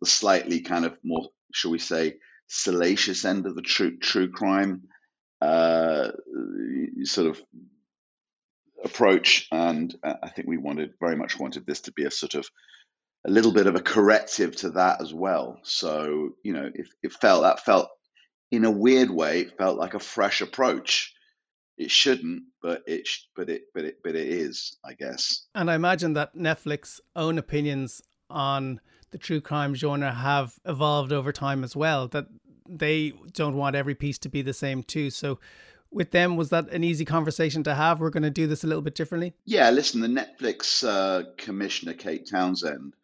[0.00, 2.14] the slightly kind of more, shall we say,
[2.48, 4.84] salacious end of the true true crime
[5.42, 6.12] uh,
[7.02, 7.42] sort of
[8.82, 12.34] approach, and uh, I think we wanted very much wanted this to be a sort
[12.34, 12.48] of
[13.26, 15.60] a little bit of a corrective to that as well.
[15.62, 17.90] So you know, it, it felt that felt
[18.50, 21.12] in a weird way, it felt like a fresh approach.
[21.78, 25.46] It shouldn't, but it but it but it but it is, I guess.
[25.54, 28.80] And I imagine that Netflix own opinions on
[29.10, 32.08] the true crime genre have evolved over time as well.
[32.08, 32.26] That
[32.68, 35.10] they don't want every piece to be the same too.
[35.10, 35.38] So
[35.90, 38.00] with them, was that an easy conversation to have?
[38.00, 39.34] We're going to do this a little bit differently.
[39.44, 42.94] Yeah, listen, the Netflix uh, commissioner Kate Townshend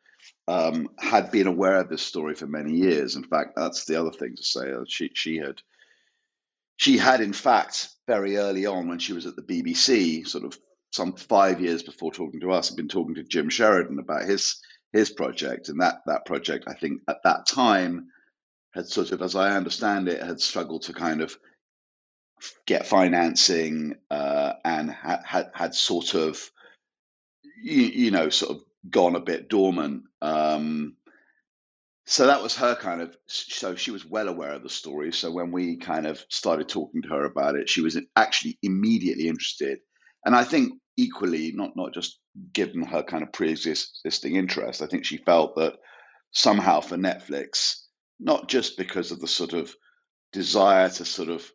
[0.48, 3.16] um, had been aware of this story for many years.
[3.16, 4.72] In fact, that's the other thing to say.
[4.72, 5.60] Uh, she she had
[6.76, 10.58] she had in fact very early on when she was at the BBC, sort of
[10.90, 14.60] some five years before talking to us, had been talking to Jim Sheridan about his
[14.92, 18.08] his project, and that that project, I think, at that time,
[18.74, 21.36] had sort of, as I understand it, had struggled to kind of
[22.66, 26.50] get financing uh, and had, had had sort of,
[27.62, 30.04] you, you, know, sort of gone a bit dormant.
[30.20, 30.96] Um,
[32.06, 33.16] so that was her kind of.
[33.26, 35.12] So she was well aware of the story.
[35.12, 39.28] So when we kind of started talking to her about it, she was actually immediately
[39.28, 39.78] interested.
[40.24, 42.18] And I think equally, not not just
[42.52, 45.74] given her kind of pre-existing interest, I think she felt that
[46.32, 47.82] somehow for Netflix,
[48.18, 49.74] not just because of the sort of
[50.32, 51.48] desire to sort of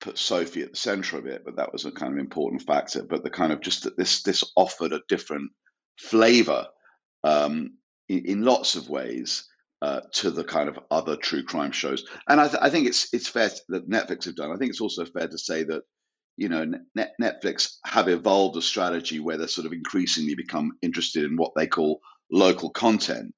[0.00, 3.02] put Sophie at the center of it, but that was a kind of important factor.
[3.02, 5.52] But the kind of just that this this offered a different
[5.98, 6.66] flavor
[7.24, 7.76] um,
[8.08, 9.44] in, in, lots of ways
[9.82, 12.04] uh, to the kind of other true crime shows.
[12.28, 14.52] And I, th- I think it's it's fair that Netflix have done.
[14.52, 15.82] I think it's also fair to say that
[16.38, 21.24] you know, Net- Netflix have evolved a strategy where they're sort of increasingly become interested
[21.24, 23.34] in what they call local content,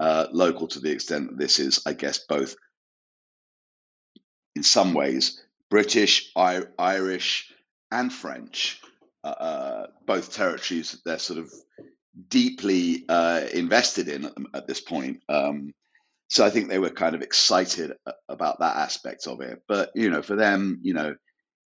[0.00, 2.56] uh, local to the extent that this is, I guess, both
[4.56, 7.52] in some ways British, I- Irish,
[7.92, 8.80] and French,
[9.22, 11.52] uh, uh, both territories that they're sort of
[12.28, 15.22] deeply uh, invested in at, at this point.
[15.28, 15.72] Um,
[16.28, 17.92] so I think they were kind of excited
[18.28, 19.62] about that aspect of it.
[19.68, 21.14] But you know, for them, you know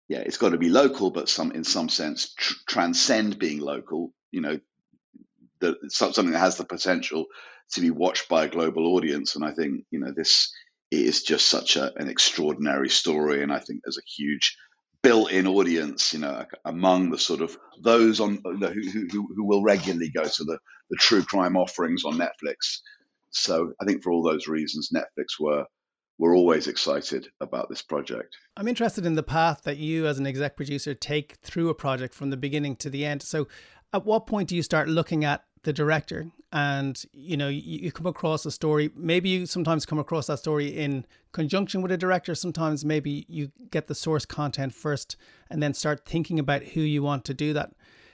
[0.09, 4.13] yeah, it's got to be local, but some in some sense tr- transcend being local.
[4.31, 4.59] You know,
[5.59, 7.25] the, something that has the potential
[7.71, 9.35] to be watched by a global audience.
[9.35, 10.51] And I think you know this
[10.91, 14.57] is just such a, an extraordinary story, and I think there's a huge
[15.03, 20.09] built-in audience, you know, among the sort of those on who, who, who will regularly
[20.09, 20.57] go to the,
[20.89, 22.79] the true crime offerings on Netflix.
[23.31, 25.65] So I think for all those reasons, Netflix were
[26.19, 28.37] we're always excited about this project.
[28.55, 32.13] I'm interested in the path that you, as an exec producer, take through a project
[32.13, 33.23] from the beginning to the end.
[33.23, 33.47] So,
[33.91, 37.91] at what point do you start looking at the director and you know you, you
[37.91, 41.97] come across a story maybe you sometimes come across that story in conjunction with a
[41.97, 45.17] director sometimes maybe you get the source content first
[45.49, 47.73] and then start thinking about who you want to do that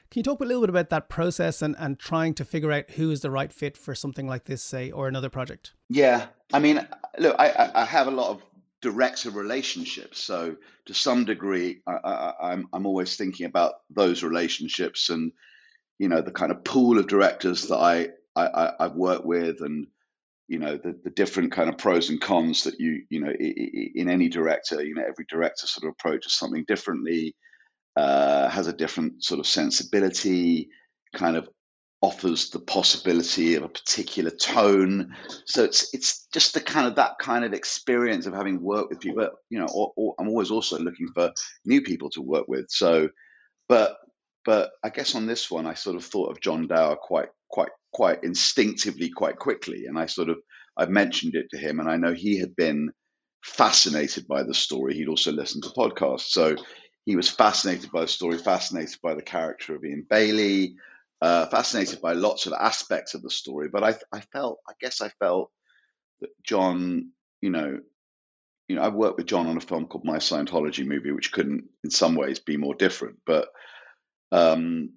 [0.10, 2.90] Can you talk a little bit about that process and, and trying to figure out
[2.92, 5.74] who is the right fit for something like this, say, or another project?
[5.90, 6.88] Yeah, I mean,
[7.20, 8.42] look, I, I have a lot of
[8.82, 15.10] director relationships, so to some degree, I, I, I'm I'm always thinking about those relationships
[15.10, 15.32] and
[16.00, 18.10] you know the kind of pool of directors that I,
[18.48, 19.88] I I've worked with and
[20.48, 24.10] you know the, the different kind of pros and cons that you you know in
[24.10, 27.36] any director you know every director sort of approaches something differently
[27.96, 30.70] uh, has a different sort of sensibility
[31.14, 31.50] kind of
[32.02, 35.16] offers the possibility of a particular tone.
[35.46, 39.02] So it's it's just the kind of that kind of experience of having worked with
[39.02, 41.32] people you know or, or i'm always also looking for
[41.66, 42.68] new people to work with.
[42.70, 43.10] So
[43.68, 43.98] but
[44.46, 47.70] but i guess on this one i sort of thought of john dower quite quite
[47.92, 49.86] quite instinctively quite quickly.
[49.86, 50.38] And i sort of
[50.78, 52.92] i've mentioned it to him and i know he had been
[53.44, 54.96] fascinated by the story.
[54.96, 56.30] He'd also listened to podcasts.
[56.32, 56.58] So
[57.06, 60.76] he was fascinated by the story fascinated by the character of ian bailey
[61.22, 63.70] uh, fascinated by lots of aspects of the story.
[63.70, 65.52] But i i felt i guess i felt
[66.22, 67.12] that john
[67.42, 67.80] you know
[68.68, 71.64] you know i worked with john on a film called my scientology movie which couldn't
[71.84, 73.18] in some ways be more different.
[73.26, 73.50] But
[74.32, 74.92] um,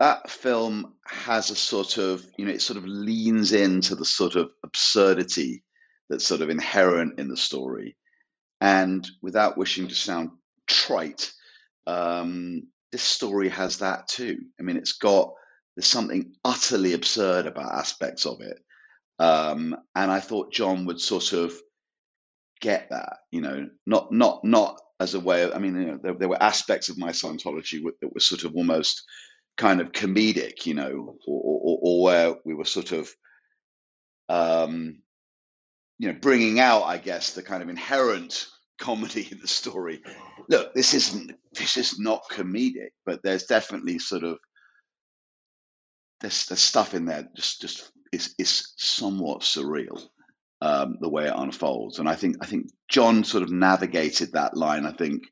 [0.00, 4.34] that film has a sort of, you know, it sort of leans into the sort
[4.34, 5.62] of absurdity
[6.08, 7.96] that's sort of inherent in the story.
[8.62, 10.30] And without wishing to sound
[10.66, 11.30] trite,
[11.86, 14.38] um, this story has that too.
[14.58, 15.34] I mean, it's got,
[15.76, 18.58] there's something utterly absurd about aspects of it.
[19.18, 21.52] Um, and I thought John would sort of
[22.62, 25.98] get that, you know, not, not, not as a way of, I mean, you know,
[26.02, 29.04] there, there were aspects of my Scientology that were sort of almost,
[29.60, 33.14] kind of comedic, you know, or, or, or where we were sort of,
[34.30, 35.02] um,
[35.98, 38.46] you know, bringing out, I guess, the kind of inherent
[38.80, 40.00] comedy in the story.
[40.48, 44.38] Look, this isn't this is not comedic, but there's definitely sort of
[46.22, 50.02] there's there's stuff in there just just is is somewhat surreal
[50.62, 54.56] um, the way it unfolds, and I think I think John sort of navigated that
[54.56, 54.86] line.
[54.86, 55.24] I think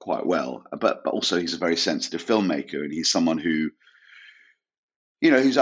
[0.00, 0.64] quite well.
[0.72, 3.70] But but also he's a very sensitive filmmaker, and he's someone who,
[5.20, 5.58] you know, who's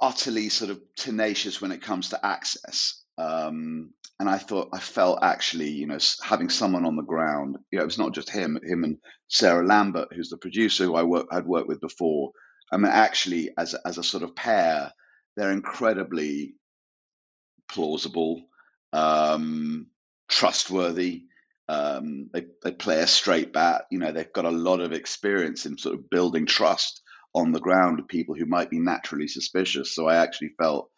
[0.00, 3.02] utterly sort of tenacious when it comes to access.
[3.18, 7.56] Um, and I thought I felt actually, you know, having someone on the ground.
[7.70, 10.94] You know, it was not just him, him and Sarah Lambert, who's the producer who
[10.94, 12.32] I work, had worked with before.
[12.72, 14.92] I mean, actually, as as a sort of pair,
[15.36, 16.54] they're incredibly
[17.68, 18.42] plausible,
[18.92, 19.86] um,
[20.28, 21.24] trustworthy.
[21.68, 23.86] Um, they they play a straight bat.
[23.90, 27.02] You know, they've got a lot of experience in sort of building trust
[27.34, 29.94] on the ground with people who might be naturally suspicious.
[29.94, 30.90] So I actually felt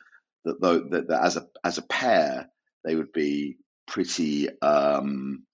[0.45, 2.49] that though that, that as a as a pair,
[2.85, 3.57] they would be
[3.87, 5.45] pretty um,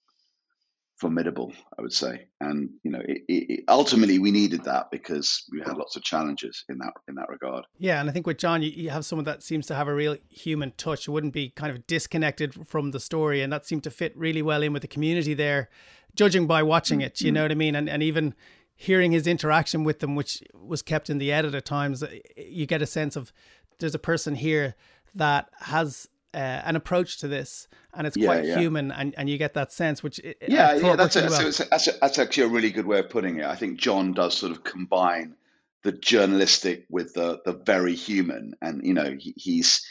[1.05, 2.29] formidable, I would say.
[2.41, 6.65] And you know, it, it, ultimately we needed that because we had lots of challenges
[6.71, 7.67] in that in that regard.
[7.79, 9.95] Yeah, and I think with John, you, you have someone that seems to have a
[9.95, 11.07] real human touch.
[11.07, 14.41] It wouldn't be kind of disconnected from the story, and that seemed to fit really
[14.41, 15.69] well in with the community there.
[16.15, 17.35] Judging by watching it, you mm-hmm.
[17.35, 18.35] know what I mean, and and even
[18.75, 22.03] hearing his interaction with them, which was kept in the edit at times,
[22.35, 23.31] you get a sense of
[23.79, 24.75] there's a person here
[25.15, 28.59] that has uh, an approach to this, and it's yeah, quite yeah.
[28.59, 31.53] human, and, and you get that sense, which yeah, yeah, that's a, well.
[31.53, 33.47] so that's, a, that's actually a really good way of putting it.
[33.47, 35.37] I think John does sort of combine
[35.85, 39.87] the journalistic with the the very human, and you know he, he's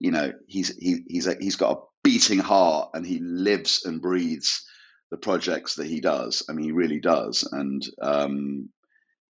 [0.00, 4.02] you know he's he, he's a, he's got a beating heart, and he lives and
[4.02, 4.66] breathes
[5.10, 6.42] the projects that he does.
[6.48, 8.70] I mean, he really does, and um,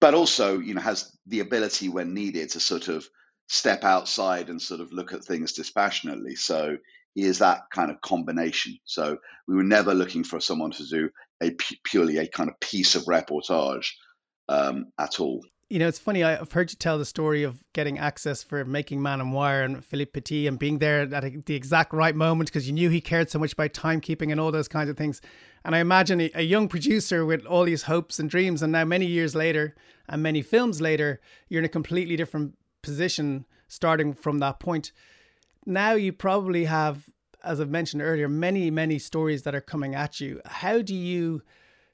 [0.01, 3.07] but also you know has the ability when needed to sort of
[3.47, 6.35] step outside and sort of look at things dispassionately.
[6.35, 6.77] So
[7.15, 8.77] he is that kind of combination.
[8.85, 9.17] So
[9.47, 11.09] we were never looking for someone to do
[11.41, 13.87] a purely a kind of piece of reportage
[14.49, 15.41] um, at all.
[15.69, 16.23] You know, it's funny.
[16.23, 19.83] I've heard you tell the story of getting access for making Man on Wire and
[19.83, 23.29] Philippe Petit and being there at the exact right moment because you knew he cared
[23.29, 25.19] so much about timekeeping and all those kinds of things.
[25.65, 29.07] And I imagine a young producer with all these hopes and dreams, and now many
[29.07, 29.75] years later
[30.07, 31.19] and many films later,
[31.49, 32.55] you're in a completely different
[32.87, 34.93] position starting from that point.
[35.65, 37.09] Now you probably have,
[37.43, 40.39] as I've mentioned earlier, many, many stories that are coming at you.
[40.45, 41.41] How do you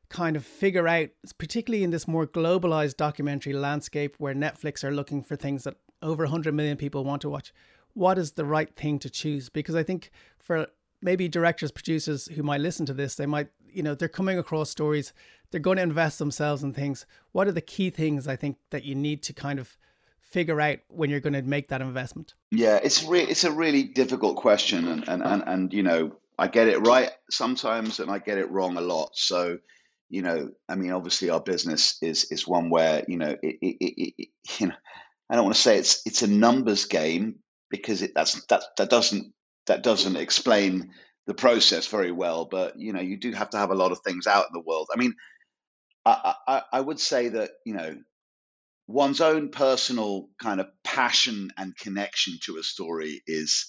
[0.10, 5.24] kind of figure out, particularly in this more globalized documentary landscape where Netflix are looking
[5.24, 7.52] for things that over 100 million people want to watch,
[7.94, 9.50] what is the right thing to choose?
[9.50, 10.68] Because I think for
[11.02, 14.70] maybe directors, producers who might listen to this, they might, you know, they're coming across
[14.70, 15.14] stories,
[15.50, 17.08] they're going to invest themselves in things.
[17.32, 19.78] What are the key things I think that you need to kind of
[20.34, 22.34] figure out when you're going to make that investment?
[22.52, 26.48] Yeah, it's re- it's a really difficult question, and, and and and you know I
[26.48, 29.12] get it right sometimes, and I get it wrong a lot.
[29.14, 29.60] So
[30.10, 33.78] you know, I mean, obviously our business is is one where you know, it, it,
[33.80, 34.30] it, it
[34.60, 34.76] you know,
[35.30, 38.90] I don't want to say it's it's a numbers game because it that's that that
[38.90, 39.34] doesn't
[39.68, 40.92] that doesn't explain
[41.26, 42.46] the process very well.
[42.46, 44.66] But you know, you do have to have a lot of things out in the
[44.66, 44.90] world.
[44.94, 45.14] I mean,
[46.06, 47.96] I I, I would say that you know
[48.88, 53.68] one's own personal kind of passion and connection to a story is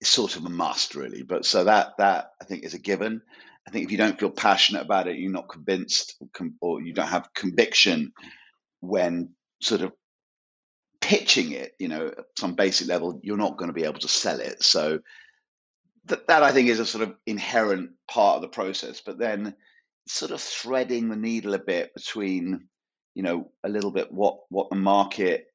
[0.00, 1.22] is sort of a must really.
[1.22, 3.22] But so that that i think is a given.
[3.66, 6.22] I think if you don't feel passionate about it you're not convinced
[6.60, 8.12] or you don't have conviction
[8.80, 9.30] when
[9.62, 9.92] sort of
[11.00, 14.08] pitching it you know at some basic level you're not going to be able to
[14.08, 14.62] sell it.
[14.62, 15.00] So
[16.06, 19.00] that, that i think is a sort of inherent part of the process.
[19.00, 19.54] But then
[20.06, 22.68] sort of threading the needle a bit between
[23.14, 25.46] you know a little bit what what the market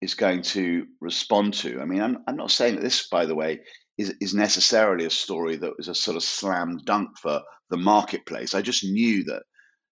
[0.00, 1.80] is going to respond to.
[1.80, 3.60] I mean, I'm I'm not saying that this, by the way,
[3.96, 8.54] is is necessarily a story that was a sort of slam dunk for the marketplace.
[8.54, 9.44] I just knew that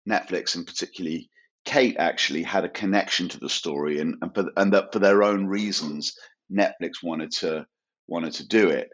[0.09, 1.31] Netflix and particularly
[1.65, 5.23] Kate actually had a connection to the story, and and, for, and that for their
[5.23, 6.15] own reasons,
[6.53, 7.67] Netflix wanted to
[8.07, 8.91] wanted to do it.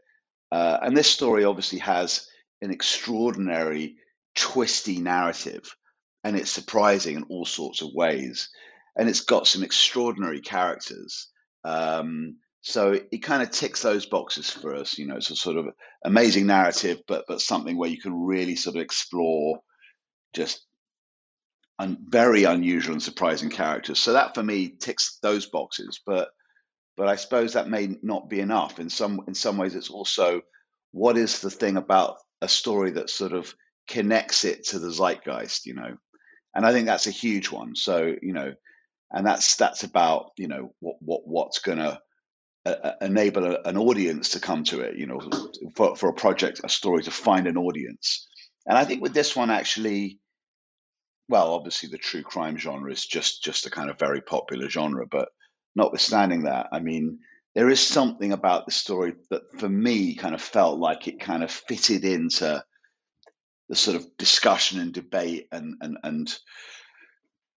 [0.53, 2.27] Uh, and this story obviously has
[2.63, 3.97] an extraordinary
[4.37, 5.75] twisty narrative
[6.25, 8.51] and it's surprising in all sorts of ways.
[8.97, 11.29] And it's got some extraordinary characters.
[11.65, 14.99] Um, so it, it kind of ticks those boxes for us.
[14.99, 15.67] You know, it's a sort of
[16.05, 19.61] amazing narrative, but but something where you can really sort of explore
[20.35, 20.65] just
[21.79, 23.99] un, very unusual and surprising characters.
[23.99, 26.01] So that for me ticks those boxes.
[26.05, 26.29] But
[26.97, 28.79] but I suppose that may not be enough.
[28.79, 30.43] In some in some ways, it's also
[30.93, 33.55] what is the thing about a story that sort of
[33.89, 35.65] connects it to the zeitgeist.
[35.65, 35.97] You know,
[36.55, 37.75] and I think that's a huge one.
[37.75, 38.55] So you know,
[39.11, 42.01] and that's that's about you know what what what's going to
[42.67, 44.97] uh, enable a, an audience to come to it.
[44.97, 45.21] You know,
[45.75, 48.27] for for a project, a story to find an audience.
[48.67, 50.19] And I think with this one, actually,
[51.29, 55.07] well, obviously the true crime genre is just just a kind of very popular genre,
[55.11, 55.29] but
[55.75, 57.21] notwithstanding that, I mean,
[57.55, 61.43] there is something about the story that for me kind of felt like it kind
[61.43, 62.63] of fitted into
[63.71, 66.39] the sort of discussion and debate and and and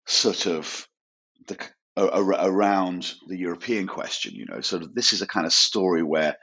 [0.06, 0.86] sort of
[1.48, 1.56] the
[1.96, 4.34] around the European question.
[4.34, 6.36] You know, sort of this is a kind of story where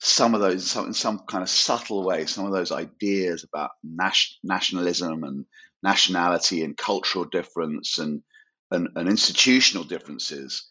[0.00, 3.70] some of those, some, in some kind of subtle way, some of those ideas about
[4.42, 5.44] nationalism and
[5.82, 8.22] nationality and cultural difference and,
[8.70, 10.68] and, and institutional differences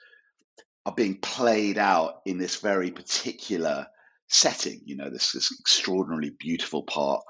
[0.86, 3.88] are being played out in this very particular
[4.30, 4.80] setting.
[4.86, 7.24] You know, this, this extraordinarily beautiful part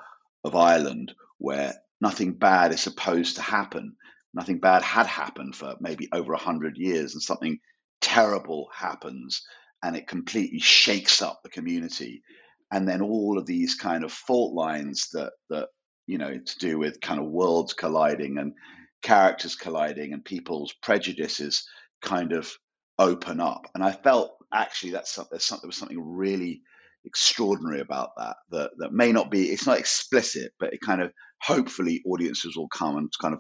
[0.48, 3.96] of Ireland where nothing bad is supposed to happen.
[4.34, 7.60] Nothing bad had happened for maybe over a hundred years, and something
[8.02, 9.44] terrible happens,
[9.84, 12.24] and it completely shakes up the community.
[12.72, 15.70] And then all of these kind of fault lines that that
[16.06, 18.54] you know to do with kind of worlds colliding and
[19.02, 21.68] characters colliding and people's prejudices
[22.02, 22.52] kind of
[23.00, 23.68] open up.
[23.74, 26.62] And I felt actually that's there was something really
[27.08, 31.12] extraordinary about that that that may not be it's not explicit but it kind of
[31.42, 33.40] hopefully audiences will come and kind of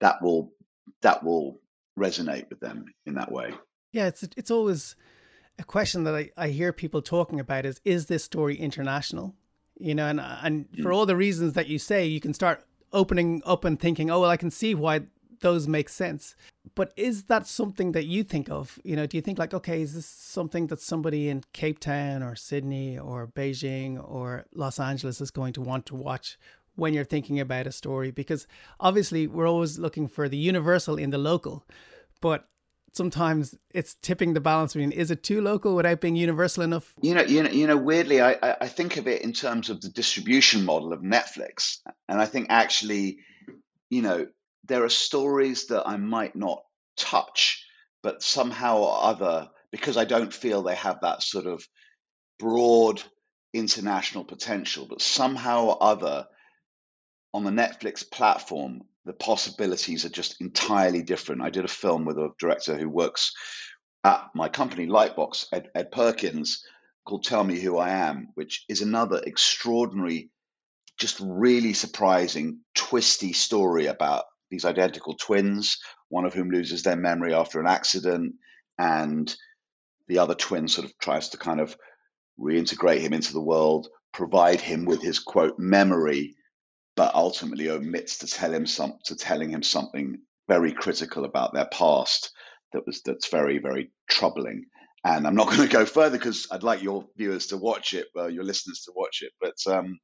[0.00, 0.52] that will
[1.02, 1.60] that will
[1.98, 3.52] resonate with them in that way
[3.92, 4.94] yeah it's it's always
[5.58, 9.34] a question that I, I hear people talking about is is this story international
[9.78, 10.94] you know and and for mm.
[10.94, 14.30] all the reasons that you say you can start opening up and thinking oh well
[14.30, 15.00] i can see why
[15.40, 16.34] those make sense.
[16.74, 18.78] But is that something that you think of?
[18.84, 22.22] You know, do you think like, okay, is this something that somebody in Cape Town
[22.22, 26.38] or Sydney or Beijing or Los Angeles is going to want to watch
[26.76, 28.10] when you're thinking about a story?
[28.10, 28.46] Because
[28.80, 31.64] obviously we're always looking for the universal in the local,
[32.20, 32.48] but
[32.92, 37.14] sometimes it's tipping the balance between is it too local without being universal enough you
[37.14, 39.88] know you know, you know weirdly I, I think of it in terms of the
[39.88, 41.78] distribution model of netflix
[42.08, 43.18] and i think actually
[43.90, 44.26] you know
[44.64, 46.62] there are stories that I might not
[46.96, 47.64] touch,
[48.02, 51.66] but somehow or other, because I don't feel they have that sort of
[52.38, 53.02] broad
[53.52, 56.26] international potential, but somehow or other
[57.34, 61.42] on the Netflix platform, the possibilities are just entirely different.
[61.42, 63.32] I did a film with a director who works
[64.04, 66.64] at my company, Lightbox, Ed, Ed Perkins,
[67.04, 70.30] called Tell Me Who I Am, which is another extraordinary,
[70.98, 75.78] just really surprising, twisty story about these identical twins,
[76.08, 78.34] one of whom loses their memory after an accident,
[78.78, 79.34] and
[80.06, 81.76] the other twin sort of tries to kind of
[82.40, 86.34] reintegrate him into the world, provide him with his quote memory,
[86.96, 90.18] but ultimately omits to tell him some to telling him something
[90.48, 92.32] very critical about their past
[92.72, 94.64] that was that's very very troubling.
[95.04, 98.06] And I'm not going to go further because I'd like your viewers to watch it,
[98.16, 99.32] uh, your listeners to watch it.
[99.40, 99.98] But um,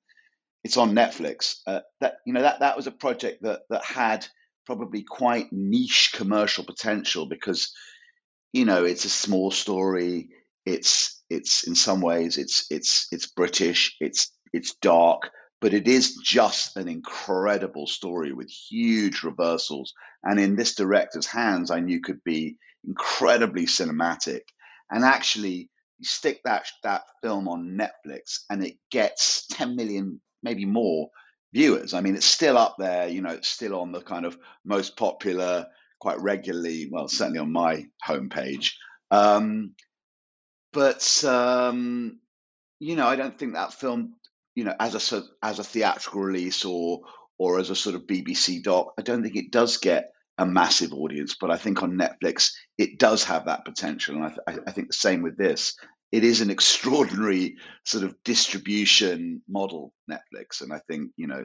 [0.65, 1.57] it's on Netflix.
[1.67, 4.27] Uh, that you know that that was a project that that had
[4.67, 7.73] probably quite niche commercial potential because
[8.53, 10.31] you know it's a small story.
[10.67, 13.97] It's it's in some ways it's it's it's British.
[14.01, 19.93] It's it's dark, but it is just an incredible story with huge reversals.
[20.23, 22.57] And in this director's hands, I knew could be
[22.87, 24.43] incredibly cinematic.
[24.91, 30.65] And actually, you stick that that film on Netflix, and it gets 10 million, maybe
[30.65, 31.11] more
[31.53, 31.95] viewers.
[31.95, 33.09] I mean, it's still up there.
[33.09, 35.67] You know, it's still on the kind of most popular,
[35.99, 36.89] quite regularly.
[36.91, 38.73] Well, certainly on my homepage.
[39.11, 39.75] Um,
[40.73, 42.21] but um,
[42.81, 44.17] you know, I don't think that film,
[44.55, 47.03] you know, as a as a theatrical release or
[47.39, 50.93] or as a sort of BBC doc, I don't think it does get a massive
[50.93, 51.37] audience.
[51.41, 54.89] But I think on Netflix, it does have that potential, and I, th- I think
[54.89, 55.77] the same with this.
[56.15, 61.45] It is an extraordinary sort of distribution model, Netflix, and I think you know,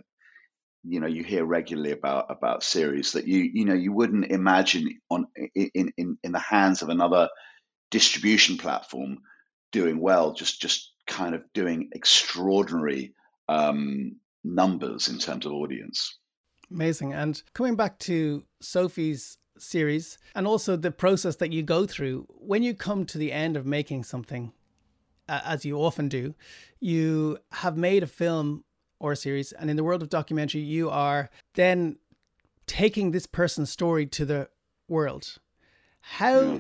[0.84, 5.00] you know, you hear regularly about about series that you you know you wouldn't imagine
[5.10, 7.30] on in in in the hands of another
[7.90, 9.18] distribution platform
[9.72, 13.16] doing well, just just kind of doing extraordinary
[13.48, 16.16] um, numbers in terms of audience.
[16.70, 17.14] Amazing.
[17.14, 22.62] And coming back to Sophie's series and also the process that you go through when
[22.62, 24.54] you come to the end of making something,
[25.30, 26.36] as you often do,
[26.80, 28.64] you have made a film
[29.00, 29.52] or a series.
[29.52, 31.98] And in the world of documentary, you are then
[32.68, 34.50] taking this person's story to the
[34.88, 35.38] world.
[36.02, 36.60] How yeah.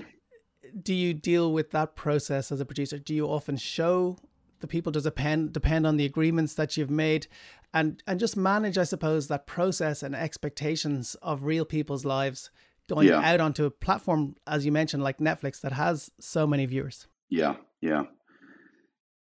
[0.82, 2.98] do you deal with that process as a producer?
[2.98, 4.18] Do you often show
[4.60, 4.92] the people?
[4.92, 7.28] Does it depend depend on the agreements that you've made?
[7.74, 12.50] And and just manage, I suppose, that process and expectations of real people's lives
[12.90, 13.22] going yeah.
[13.22, 17.08] out onto a platform, as you mentioned, like Netflix that has so many viewers.
[17.30, 18.06] Yeah, yeah.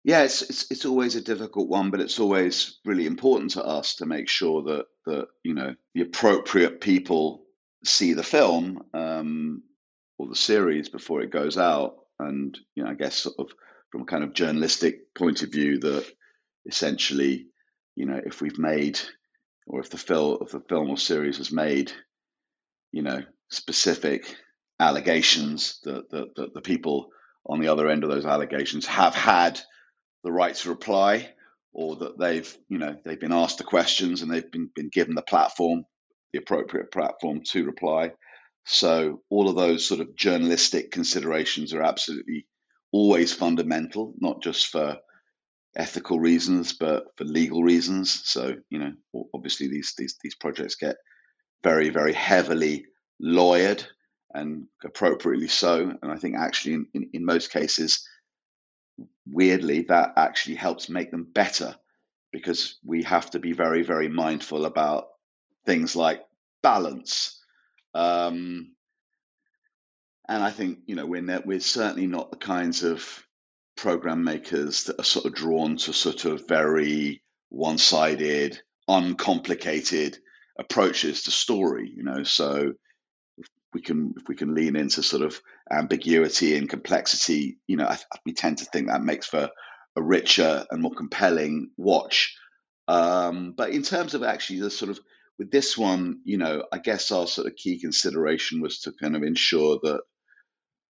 [0.05, 3.95] Yeah, it's, it's it's always a difficult one, but it's always really important to us
[3.95, 7.43] to make sure that that you know the appropriate people
[7.83, 9.63] see the film um,
[10.19, 13.49] or the series before it goes out, and you know I guess sort of
[13.91, 16.05] from a kind of journalistic point of view that
[16.67, 17.47] essentially,
[17.95, 18.99] you know, if we've made
[19.65, 21.91] or if the film if the film or series has made,
[22.91, 24.35] you know, specific
[24.79, 27.09] allegations that, that, that the people
[27.43, 29.59] on the other end of those allegations have had
[30.25, 31.31] the right to reply
[31.73, 35.15] or that they've you know they've been asked the questions and they've been, been given
[35.15, 35.85] the platform
[36.33, 38.11] the appropriate platform to reply
[38.65, 42.47] so all of those sort of journalistic considerations are absolutely
[42.91, 44.97] always fundamental, not just for
[45.75, 48.21] ethical reasons, but for legal reasons.
[48.23, 48.93] So, you know,
[49.33, 50.95] obviously these these these projects get
[51.63, 52.85] very, very heavily
[53.21, 53.85] lawyered
[54.33, 55.93] and appropriately so.
[56.01, 58.07] And I think actually in, in, in most cases,
[59.29, 61.75] weirdly, that actually helps make them better
[62.31, 65.07] because we have to be very, very mindful about
[65.65, 66.23] things like
[66.61, 67.41] balance.
[67.93, 68.71] Um,
[70.27, 73.25] and I think you know we're ne- we're certainly not the kinds of
[73.77, 80.17] program makers that are sort of drawn to sort of very one-sided, uncomplicated
[80.57, 81.91] approaches to story.
[81.95, 82.73] You know, so
[83.37, 85.39] if we can if we can lean into sort of
[85.71, 89.49] ambiguity and complexity, you know, I, we tend to think that makes for
[89.95, 92.37] a richer and more compelling watch.
[92.87, 94.99] Um, but in terms of actually the sort of
[95.37, 99.15] with this one, you know, I guess our sort of key consideration was to kind
[99.15, 100.01] of ensure that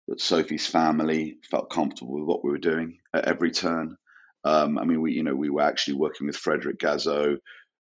[0.09, 3.97] that Sophie's family felt comfortable with what we were doing at every turn.
[4.45, 7.37] Um, I mean, we you know we were actually working with Frederick Gazeau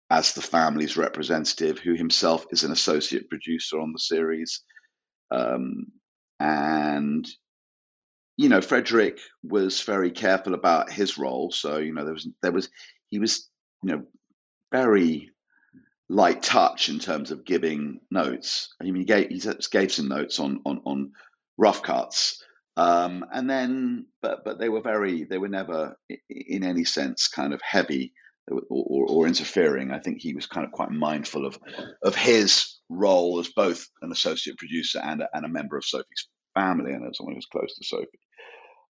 [0.09, 4.61] as the family's representative, who himself is an associate producer on the series,
[5.31, 5.88] um,
[6.39, 7.27] and
[8.38, 11.51] you know Frederick was very careful about his role.
[11.51, 12.69] So you know there was there was
[13.07, 13.49] he was
[13.83, 14.03] you know
[14.71, 15.31] very
[16.09, 18.73] light touch in terms of giving notes.
[18.79, 21.11] I mean, he gave he gave some notes on on on
[21.57, 22.43] rough cuts.
[22.77, 25.97] Um, and then, but but they were very, they were never
[26.29, 28.13] in any sense kind of heavy
[28.49, 29.91] or, or, or, interfering.
[29.91, 31.57] I think he was kind of quite mindful of
[32.03, 36.27] of his role as both an associate producer and a, and a member of Sophie's
[36.53, 38.19] family and as someone who's close to Sophie.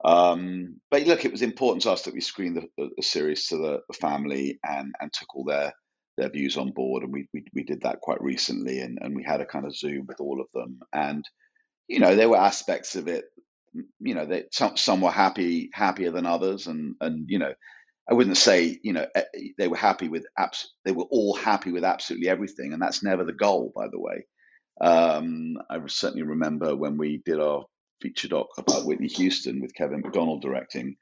[0.03, 3.57] Um, but look, it was important to us that we screened the, the series to
[3.57, 5.73] the, the, family and and took all their
[6.17, 9.23] their views on board, and we we, we did that quite recently, and, and we
[9.23, 11.25] had a kind of Zoom with all of them, and
[11.87, 13.25] you know, there were aspects of it.
[13.99, 17.53] You know, that some some were happy happier than others, and and you know,
[18.10, 19.08] I wouldn't say you know
[19.58, 23.24] they were happy with abs- they were all happy with absolutely everything, and that's never
[23.24, 24.26] the goal, by the way.
[24.82, 27.66] Um, I certainly remember when we did our
[28.01, 30.97] feature doc about Whitney Houston with Kevin Macdonald directing.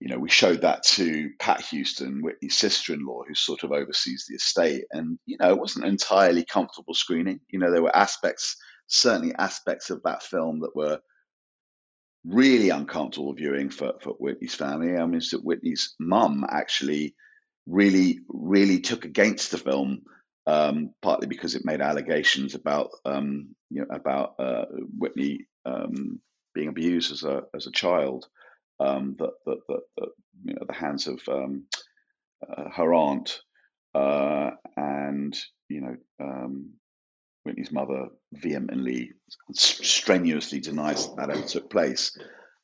[0.00, 4.34] you know, we showed that to Pat Houston, Whitney's sister-in-law, who sort of oversees the
[4.34, 7.40] estate, and you know, it wasn't entirely comfortable screening.
[7.48, 8.56] You know, there were aspects,
[8.88, 10.98] certainly aspects of that film that were
[12.24, 14.96] really uncomfortable viewing for, for Whitney's family.
[14.96, 17.14] I mean, so Whitney's mum actually
[17.66, 20.02] really, really took against the film,
[20.46, 24.64] um, partly because it made allegations about, um, you know, about uh,
[24.96, 26.20] Whitney um,
[26.54, 28.26] being abused as a as a child
[28.80, 30.08] um, that, that, that, that,
[30.44, 31.66] you know, the hands of um,
[32.48, 33.40] uh, her aunt
[33.94, 35.36] uh, and
[35.68, 36.70] you know um,
[37.44, 39.12] Whitney's mother vehemently,
[39.52, 42.16] strenuously denies that ever took place.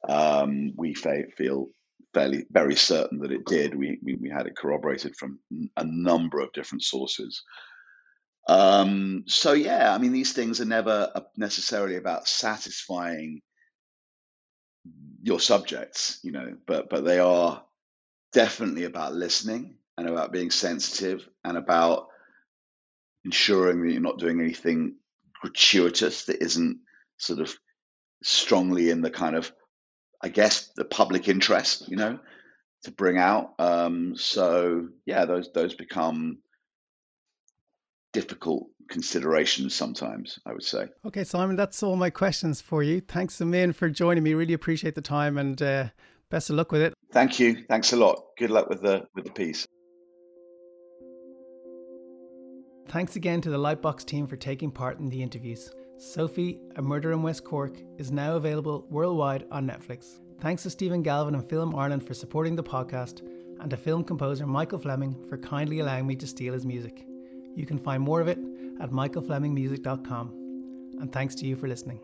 [0.08, 1.68] Um, we feel
[2.14, 3.74] fairly very certain that it did.
[3.74, 5.40] We, we, we had it corroborated from
[5.76, 7.42] a number of different sources.
[8.48, 13.42] Um, so yeah, I mean, these things are never necessarily about satisfying
[15.22, 17.62] your subjects, you know, but but they are
[18.32, 22.07] definitely about listening and about being sensitive and about
[23.28, 24.94] ensuring that you're not doing anything
[25.42, 26.78] gratuitous that isn't
[27.18, 27.54] sort of
[28.22, 29.52] strongly in the kind of
[30.20, 32.18] I guess the public interest, you know,
[32.84, 33.52] to bring out.
[33.58, 36.38] Um, so yeah, those those become
[38.12, 40.86] difficult considerations sometimes, I would say.
[41.04, 43.00] Okay, Simon, that's all my questions for you.
[43.00, 44.32] Thanks a million for joining me.
[44.32, 45.88] Really appreciate the time and uh,
[46.30, 46.94] best of luck with it.
[47.12, 47.64] Thank you.
[47.68, 48.20] Thanks a lot.
[48.38, 49.67] Good luck with the with the piece.
[52.88, 55.70] Thanks again to the Lightbox team for taking part in the interviews.
[55.98, 60.20] Sophie, A Murder in West Cork is now available worldwide on Netflix.
[60.40, 63.20] Thanks to Stephen Galvin and Film Ireland for supporting the podcast,
[63.60, 67.04] and to film composer Michael Fleming for kindly allowing me to steal his music.
[67.54, 68.38] You can find more of it
[68.80, 70.28] at michaelflemingmusic.com.
[71.00, 72.00] And thanks to you for listening.